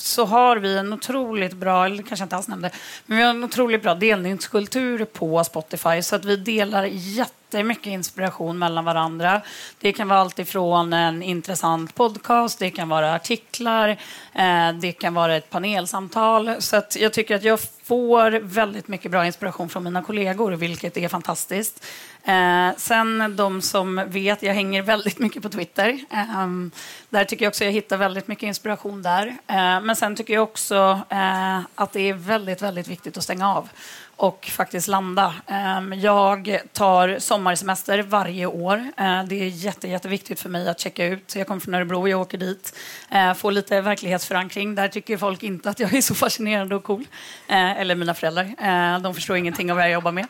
så 0.00 0.24
har 0.24 0.56
vi 0.56 0.76
en 0.78 0.92
otroligt 0.92 1.54
bra, 1.54 1.86
eller 1.86 2.02
kanske 2.02 2.22
inte 2.22 2.36
alls 2.36 2.48
nämnde, 2.48 2.70
men 3.06 3.18
vi 3.18 3.24
har 3.24 3.30
en 3.30 3.44
otroligt 3.44 3.82
bra 3.82 3.94
delningskultur 3.94 5.04
på 5.04 5.44
Spotify 5.44 6.02
så 6.02 6.16
att 6.16 6.24
vi 6.24 6.36
delar 6.36 6.84
jättemycket 6.90 7.86
inspiration 7.86 8.58
mellan 8.58 8.84
varandra. 8.84 9.42
Det 9.80 9.92
kan 9.92 10.08
vara 10.08 10.18
allt 10.18 10.38
ifrån 10.38 10.92
en 10.92 11.22
intressant 11.22 11.94
podcast, 11.94 12.58
det 12.58 12.70
kan 12.70 12.88
vara 12.88 13.14
artiklar, 13.14 13.88
eh, 14.34 14.72
det 14.80 14.92
kan 14.92 15.14
vara 15.14 15.36
ett 15.36 15.50
panelsamtal. 15.50 16.56
Så 16.58 16.76
att 16.76 16.96
jag 17.00 17.12
tycker 17.12 17.36
att 17.36 17.44
jag 17.44 17.60
får 17.84 18.30
väldigt 18.30 18.88
mycket 18.88 19.10
bra 19.10 19.26
inspiration 19.26 19.68
från 19.68 19.84
mina 19.84 20.02
kollegor, 20.02 20.52
vilket 20.52 20.96
är 20.96 21.08
fantastiskt. 21.08 21.86
Eh, 22.24 22.76
sen 22.76 23.36
de 23.36 23.62
som 23.62 24.02
vet, 24.06 24.42
jag 24.42 24.54
hänger 24.54 24.82
väldigt 24.82 25.18
mycket 25.18 25.42
på 25.42 25.48
Twitter. 25.48 25.88
Eh, 26.10 26.46
där 27.08 27.24
tycker 27.24 27.44
jag 27.44 27.50
också 27.50 27.64
jag 27.64 27.72
hittar 27.72 27.96
väldigt 27.96 28.28
mycket 28.28 28.46
inspiration 28.46 29.02
där. 29.02 29.26
Eh, 29.26 29.80
men 29.80 29.96
sen 29.96 30.16
tycker 30.16 30.34
jag 30.34 30.42
också 30.42 31.00
eh, 31.08 31.60
att 31.74 31.92
det 31.92 32.08
är 32.08 32.14
väldigt, 32.14 32.62
väldigt 32.62 32.88
viktigt 32.88 33.16
att 33.16 33.24
stänga 33.24 33.54
av 33.54 33.68
och 34.20 34.46
faktiskt 34.52 34.88
landa. 34.88 35.34
Eh, 35.46 35.98
jag 35.98 36.58
tar 36.72 37.18
sommarsemester 37.18 38.02
varje 38.02 38.46
år. 38.46 38.76
Eh, 38.96 39.24
det 39.24 39.42
är 39.42 39.46
jätte, 39.46 39.88
jätteviktigt 39.88 40.40
för 40.40 40.48
mig 40.48 40.68
att 40.68 40.80
checka 40.80 41.06
ut. 41.06 41.36
Jag 41.36 41.46
kommer 41.46 41.60
från 41.60 41.74
Örebro, 41.74 42.08
jag 42.08 42.20
åker 42.20 42.38
dit. 42.38 42.76
Eh, 43.10 43.34
får 43.34 43.52
lite 43.52 43.80
verklighetsförankring. 43.80 44.74
Där 44.74 44.88
tycker 44.88 45.16
folk 45.16 45.42
inte 45.42 45.70
att 45.70 45.80
jag 45.80 45.94
är 45.94 46.00
så 46.00 46.14
fascinerande 46.14 46.74
och 46.74 46.84
cool. 46.84 47.06
Eh, 47.48 47.80
eller 47.80 47.94
mina 47.94 48.14
föräldrar. 48.14 48.44
Eh, 48.44 49.00
de 49.00 49.14
förstår 49.14 49.36
ingenting 49.36 49.70
av 49.70 49.76
vad 49.76 49.84
jag 49.84 49.92
jobbar 49.92 50.12
med. 50.12 50.26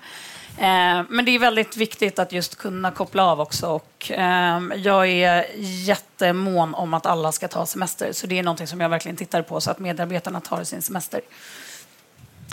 Eh, 0.59 1.03
Men 1.09 1.25
det 1.25 1.31
är 1.31 1.39
väldigt 1.39 1.77
viktigt 1.77 2.19
att 2.19 2.33
just 2.33 2.57
kunna 2.59 2.91
koppla 2.91 3.25
av 3.25 3.41
också. 3.41 3.67
Och, 3.67 4.11
eh, 4.11 4.61
jag 4.77 5.09
är 5.09 5.47
jättemån 5.87 6.75
om 6.75 6.95
att 6.95 7.07
alla 7.07 7.33
ska 7.33 7.49
ta 7.49 7.67
semester. 7.67 8.13
Så 8.13 8.27
det 8.27 8.39
är 8.39 8.43
någonting 8.43 8.67
som 8.67 8.81
jag 8.81 8.89
verkligen 8.89 9.17
tittar 9.17 9.43
på 9.43 9.61
så 9.61 9.71
att 9.71 9.79
medarbetarna 9.79 10.41
tar 10.41 10.65
sin 10.65 10.83
semester. 10.83 11.21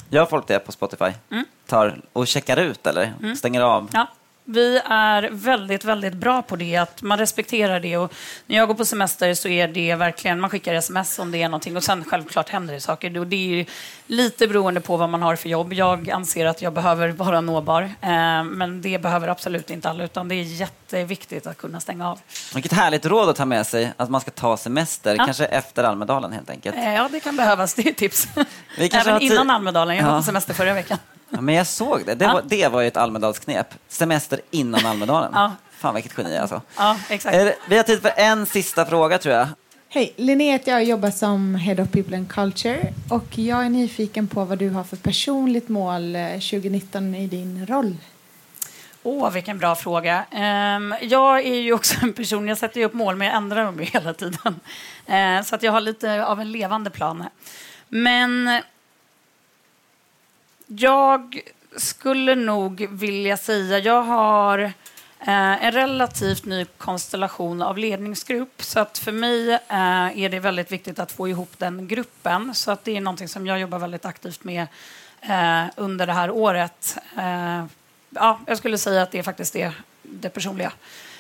Gör 0.10 0.26
folk 0.26 0.48
det 0.48 0.60
på 0.60 0.72
Spotify? 0.72 1.12
Tar 1.68 2.02
och 2.14 2.28
checkar 2.28 2.58
ut 2.58 2.88
eller 2.88 3.36
stänger 3.36 3.62
av? 3.62 3.90
Ja. 3.94 4.08
Vi 4.50 4.82
är 4.86 5.30
väldigt, 5.32 5.84
väldigt 5.86 6.14
bra 6.14 6.42
på 6.42 6.56
det, 6.56 6.76
att 6.78 7.02
man 7.02 7.18
respekterar 7.18 7.80
det. 7.80 7.98
Och 7.98 8.14
när 8.46 8.58
jag 8.58 8.68
går 8.68 8.76
på 8.76 8.86
semester 8.86 9.34
så 9.34 9.48
är 9.48 9.68
det 9.68 9.96
verkligen, 9.96 10.40
man 10.40 10.50
skickar 10.50 10.74
sms 10.74 11.20
om 11.20 11.32
det 11.32 11.42
är 11.44 11.50
någonting 11.50 11.78
och 11.78 11.84
sen 11.84 12.04
självklart 12.04 12.50
händer 12.50 12.74
det 12.74 12.80
saker. 12.82 13.18
Och 13.20 13.28
det 13.28 13.60
är 13.62 13.66
lite 14.08 14.48
beroende 14.48 14.82
på 14.82 14.98
vad 14.98 15.10
man 15.10 15.22
har 15.22 15.36
för 15.36 15.50
jobb. 15.50 15.74
Jag 15.74 16.10
anser 16.10 16.46
att 16.46 16.62
jag 16.62 16.74
behöver 16.74 17.10
vara 17.10 17.42
nåbar, 17.42 17.82
eh, 17.84 18.44
men 18.44 18.82
det 18.82 19.00
behöver 19.02 19.28
absolut 19.28 19.70
inte 19.70 19.90
alla, 19.90 20.04
utan 20.04 20.28
det 20.28 20.36
är 20.36 20.44
jätteviktigt 20.44 21.48
att 21.48 21.58
kunna 21.58 21.80
stänga 21.80 22.10
av. 22.10 22.20
Vilket 22.54 22.74
härligt 22.74 23.06
råd 23.06 23.30
att 23.30 23.36
ta 23.36 23.46
med 23.46 23.68
sig, 23.68 23.92
att 23.98 24.10
man 24.10 24.22
ska 24.22 24.32
ta 24.32 24.58
semester, 24.58 25.16
Ja. 25.18 25.26
kanske 25.26 25.46
efter 25.46 25.84
Almedalen 25.84 26.32
helt 26.34 26.50
enkelt. 26.50 26.76
Eh, 26.78 26.94
Ja, 26.94 27.10
det 27.12 27.20
kan 27.20 27.36
behövas, 27.36 27.74
det 27.74 27.82
är 27.88 27.90
ett 27.92 27.98
tips. 27.98 28.28
Vi 28.78 28.90
Även 28.94 29.22
innan 29.22 29.50
Almedalen, 29.50 29.96
jag 29.96 30.04
var 30.04 30.12
Ja. 30.12 30.18
på 30.18 30.24
semester 30.24 30.54
förra 30.54 30.74
veckan. 30.74 30.98
Ja, 31.30 31.42
men 31.42 31.56
jag 31.56 31.68
såg 31.68 32.06
det, 32.06 32.16
det, 32.16 32.26
Ja. 32.26 32.34
var, 32.34 32.42
det 32.46 32.68
var 32.68 32.82
ju 32.82 32.88
ett 32.88 32.98
Almedalsknep. 32.98 33.68
Semester 33.88 34.42
innan 34.52 34.86
Almedalen. 34.86 35.32
Ja. 35.34 35.52
Fan 35.72 35.96
vilket 35.96 36.18
geni 36.18 36.38
alltså. 36.38 36.62
Ja, 36.78 36.98
exakt. 37.10 37.36
Är 37.36 37.46
det- 37.46 37.56
Vi 37.70 37.78
har 37.78 37.84
tid 37.84 38.02
för 38.02 38.12
en 38.16 38.46
sista 38.46 38.86
fråga 38.86 39.18
tror 39.18 39.36
jag. 39.36 39.48
Hej, 39.90 40.14
Linnea 40.16 40.52
heter 40.52 40.72
jag 40.72 40.82
och 40.82 40.88
jobbar 40.88 41.12
som 41.12 41.56
Head 41.56 41.84
of 41.84 41.90
People 41.92 42.18
and 42.18 42.30
Culture. 42.32 42.94
Och 43.10 43.38
jag 43.38 43.66
är 43.66 43.70
nyfiken 43.70 44.28
på 44.28 44.46
vad 44.46 44.58
du 44.58 44.70
har 44.70 44.84
för 44.84 44.98
personligt 44.98 45.70
mål 45.70 46.16
eh, 46.16 46.28
2019 46.32 47.16
i 47.16 47.28
din 47.28 47.66
roll. 47.68 47.96
Åh, 49.04 49.30
vilken 49.32 49.58
bra 49.58 49.76
fråga. 49.76 50.26
Ehm, 50.32 50.96
jag 51.02 51.40
är 51.46 51.56
ju 51.56 51.74
också 51.74 51.96
en 52.02 52.14
person, 52.14 52.48
jag 52.48 52.58
sätter 52.58 52.80
ju 52.80 52.86
upp 52.86 52.94
mål 52.94 53.16
men 53.16 53.28
jag 53.28 53.36
ändrar 53.38 53.66
dem 53.66 53.80
ju 53.80 53.86
hela 53.86 54.14
tiden. 54.14 54.60
Eh, 55.06 55.42
så 55.44 55.56
att 55.56 55.64
jag 55.64 55.72
har 55.72 55.82
lite 55.82 56.26
av 56.26 56.42
en 56.42 56.52
levande 56.52 56.90
plan. 56.90 57.24
Men 57.90 58.62
jag 60.68 61.40
skulle 61.78 62.36
nog 62.36 62.88
vilja 62.90 63.38
säga, 63.38 63.80
jag 63.80 64.04
har 64.04 64.60
eh, 64.60 65.66
en 65.66 65.72
relativt 65.72 66.46
ny 66.46 66.66
konstellation 66.66 67.62
av 67.62 67.78
ledningsgrupp. 67.78 68.64
Så 68.64 68.80
att 68.80 68.98
för 68.98 69.12
mig 69.12 69.52
eh, 69.54 70.20
är 70.24 70.30
det 70.30 70.40
väldigt 70.40 70.72
viktigt 70.72 71.00
att 71.00 71.12
få 71.12 71.28
ihop 71.28 71.52
den 71.58 71.88
gruppen. 71.88 72.56
Så 72.56 72.72
att 72.72 72.84
det 72.84 72.98
är 72.98 73.02
någonting 73.02 73.28
som 73.28 73.48
jag 73.48 73.60
jobbar 73.60 73.80
väldigt 73.80 74.06
aktivt 74.06 74.44
med 74.44 74.68
eh, 75.22 75.64
under 75.76 76.08
det 76.08 76.14
här 76.14 76.32
året. 76.32 76.98
Eh, 77.18 77.66
ja, 78.10 78.40
jag 78.48 78.58
skulle 78.58 78.78
säga 78.78 79.02
att 79.02 79.12
det 79.12 79.20
är 79.20 79.24
faktiskt 79.24 79.54
det, 79.54 79.72
det 80.02 80.30
personliga. 80.30 80.72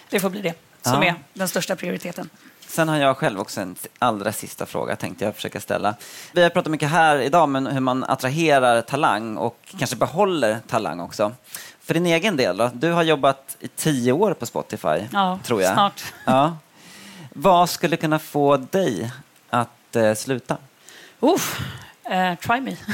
Det 0.10 0.20
får 0.20 0.30
bli 0.30 0.42
det 0.42 0.54
som 0.82 1.04
Ja. 1.04 1.10
är 1.10 1.16
den 1.34 1.48
största 1.48 1.76
prioriteten. 1.76 2.30
Sen 2.68 2.90
har 2.90 2.98
jag 2.98 3.18
själv 3.18 3.40
också 3.40 3.62
en 3.62 3.76
allra 4.00 4.32
sista 4.32 4.66
fråga 4.66 4.96
tänkte 4.96 5.26
jag 5.26 5.36
försöka 5.36 5.60
ställa. 5.60 5.96
Vi 6.32 6.44
har 6.44 6.50
pratat 6.50 6.72
mycket 6.72 6.90
här 6.90 7.18
idag 7.22 7.44
om 7.44 7.66
hur 7.66 7.80
man 7.80 8.04
attraherar 8.04 8.82
talang 8.82 9.38
och 9.38 9.58
kanske 9.78 9.96
behåller 9.96 10.60
talang 10.68 11.00
också. 11.00 11.32
För 11.82 11.94
din 11.94 12.06
egen 12.06 12.38
del 12.38 12.58
då? 12.58 12.72
Du 12.74 12.92
har 12.92 13.04
jobbat 13.04 13.58
i 13.60 13.68
tio 13.68 14.12
år 14.12 14.34
på 14.34 14.46
Spotify, 14.46 15.08
Ja, 15.14 15.40
tror 15.44 15.62
jag. 15.62 15.74
snart. 15.74 16.04
Ja. 16.26 16.58
Vad 17.34 17.70
skulle 17.70 17.98
kunna 17.98 18.20
få 18.20 18.58
dig 18.58 19.12
att 19.50 19.96
eh, 19.96 20.14
sluta? 20.14 20.58
Uff, 21.20 21.60
eh, 22.10 22.36
try 22.36 22.62
me. 22.62 22.76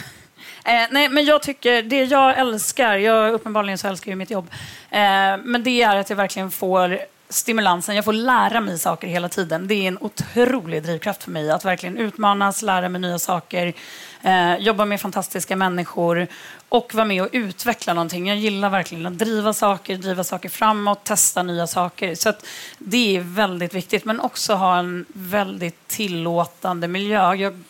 Eh, 0.65 0.87
nej, 0.91 1.09
men 1.09 1.25
jag 1.25 1.41
tycker, 1.41 1.81
det 1.83 2.03
jag 2.03 2.37
älskar, 2.37 2.97
jag 2.97 3.33
uppenbarligen 3.33 3.77
så 3.77 3.87
älskar 3.87 4.11
jag 4.11 4.17
mitt 4.17 4.29
jobb, 4.31 4.47
eh, 4.89 4.99
men 5.43 5.63
det 5.63 5.81
är 5.83 5.95
att 5.95 6.09
jag 6.09 6.17
verkligen 6.17 6.51
får 6.51 6.99
stimulansen, 7.33 7.95
jag 7.95 8.05
får 8.05 8.13
lära 8.13 8.61
mig 8.61 8.79
saker 8.79 9.07
hela 9.07 9.29
tiden. 9.29 9.67
Det 9.67 9.75
är 9.75 9.87
en 9.87 9.97
otrolig 10.01 10.83
drivkraft 10.83 11.23
för 11.23 11.31
mig 11.31 11.51
att 11.51 11.65
verkligen 11.65 11.97
utmanas, 11.97 12.61
lära 12.61 12.89
mig 12.89 13.01
nya 13.01 13.19
saker, 13.19 13.73
eh, 14.21 14.55
jobba 14.55 14.85
med 14.85 15.01
fantastiska 15.01 15.55
människor 15.55 16.27
och 16.69 16.93
vara 16.93 17.05
med 17.05 17.23
och 17.23 17.29
utveckla 17.31 17.93
någonting. 17.93 18.27
Jag 18.27 18.37
gillar 18.37 18.69
verkligen 18.69 19.05
att 19.05 19.17
driva 19.17 19.53
saker, 19.53 19.97
driva 19.97 20.23
saker 20.23 20.49
framåt, 20.49 21.03
testa 21.03 21.43
nya 21.43 21.67
saker. 21.67 22.15
Så 22.15 22.29
att 22.29 22.45
det 22.77 23.17
är 23.17 23.21
väldigt 23.21 23.73
viktigt, 23.73 24.05
men 24.05 24.19
också 24.19 24.53
ha 24.53 24.77
en 24.77 25.05
väldigt 25.13 25.87
tillåtande 25.87 26.87
miljö. 26.87 27.33
Jag 27.33 27.63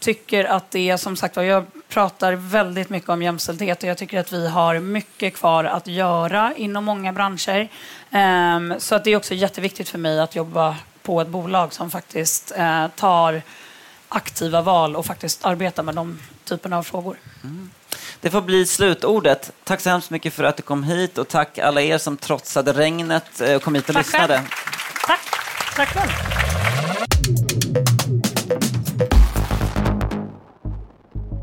tycker 0.00 0.44
att 0.44 0.70
det 0.70 0.90
är 0.90 0.96
som 0.96 1.16
sagt 1.16 1.36
var, 1.36 1.42
jag 1.42 1.66
pratar 1.88 2.32
väldigt 2.32 2.90
mycket 2.90 3.08
om 3.08 3.22
jämställdhet 3.22 3.82
och 3.82 3.88
jag 3.88 3.98
tycker 3.98 4.20
att 4.20 4.32
vi 4.32 4.48
har 4.48 4.78
mycket 4.80 5.34
kvar 5.34 5.64
att 5.64 5.86
göra 5.86 6.52
inom 6.56 6.84
många 6.84 7.12
branscher. 7.12 7.68
Ehm, 8.10 8.74
så 8.78 8.94
att 8.94 9.04
det 9.04 9.10
är 9.10 9.16
också 9.16 9.34
jätteviktigt 9.34 9.88
för 9.88 9.98
mig 9.98 10.20
att 10.20 10.36
jobba 10.36 10.76
på 11.02 11.20
ett 11.20 11.28
bolag 11.28 11.72
som 11.72 11.90
faktiskt 11.90 12.52
eh, 12.56 12.86
tar 12.88 13.42
aktiva 14.08 14.62
val 14.62 14.96
och 14.96 15.06
faktiskt 15.06 15.44
arbetar 15.44 15.82
med 15.82 15.94
de 15.94 16.18
typerna 16.44 16.78
av 16.78 16.82
frågor. 16.82 17.16
Det 18.20 18.30
får 18.30 18.40
bli 18.42 18.66
slutordet. 18.66 19.52
Tack 19.64 19.80
så 19.80 19.90
hemskt 19.90 20.10
mycket 20.10 20.34
för 20.34 20.44
att 20.44 20.56
du 20.56 20.62
kom 20.62 20.84
hit 20.84 21.18
och 21.18 21.28
tack 21.28 21.58
alla 21.58 21.80
er 21.82 21.98
som 21.98 22.16
trotsade 22.16 22.72
regnet 22.72 23.40
eh, 23.40 23.54
och 23.54 23.62
kom 23.62 23.74
hit 23.74 23.88
och 23.88 23.94
Tack 23.94 24.06
lyssnade. 24.06 24.34
själv. 24.34 24.46
Tack. 25.06 25.20
Tack 25.76 25.88
själv. 25.88 26.37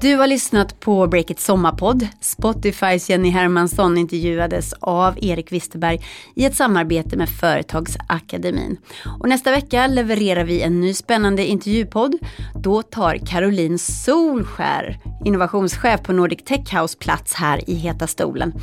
Du 0.06 0.16
har 0.16 0.28
lyssnat 0.28 0.80
på 0.80 1.08
Breakits 1.08 1.46
sommarpodd. 1.46 2.08
Spotifys 2.20 3.10
Jenny 3.10 3.30
Hermansson 3.30 3.98
intervjuades 3.98 4.74
av 4.74 5.18
Erik 5.22 5.52
Wisterberg 5.52 6.00
i 6.36 6.46
ett 6.46 6.56
samarbete 6.56 7.18
med 7.18 7.30
Företagsakademin. 7.30 8.78
Och 9.20 9.30
nästa 9.30 9.52
vecka 9.52 9.88
levererar 9.88 10.44
vi 10.44 10.62
en 10.62 10.82
ny 10.82 10.94
spännande 10.94 11.46
intervjupodd. 11.46 12.16
Då 12.56 12.82
tar 12.82 13.18
Caroline 13.28 13.80
Solskär, 13.80 15.00
innovationschef 15.26 16.02
på 16.04 16.14
Nordic 16.14 16.44
Tech 16.44 16.74
House, 16.74 16.98
plats 16.98 17.34
här 17.34 17.70
i 17.70 17.74
Heta 17.74 18.08
stolen. 18.08 18.54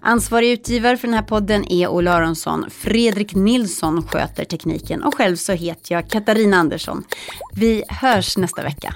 Ansvarig 0.00 0.50
utgivare 0.50 0.96
för 0.96 1.08
den 1.08 1.14
här 1.14 1.22
podden 1.22 1.72
är 1.72 1.88
Ola 1.88 2.12
Aronsson. 2.12 2.70
Fredrik 2.70 3.34
Nilsson 3.34 4.08
sköter 4.08 4.44
tekniken 4.44 5.02
och 5.02 5.14
själv 5.14 5.36
så 5.36 5.52
heter 5.52 5.94
jag 5.94 6.10
Katarina 6.10 6.56
Andersson. 6.56 7.04
Vi 7.54 7.84
hörs 7.88 8.36
nästa 8.36 8.62
vecka. 8.62 8.94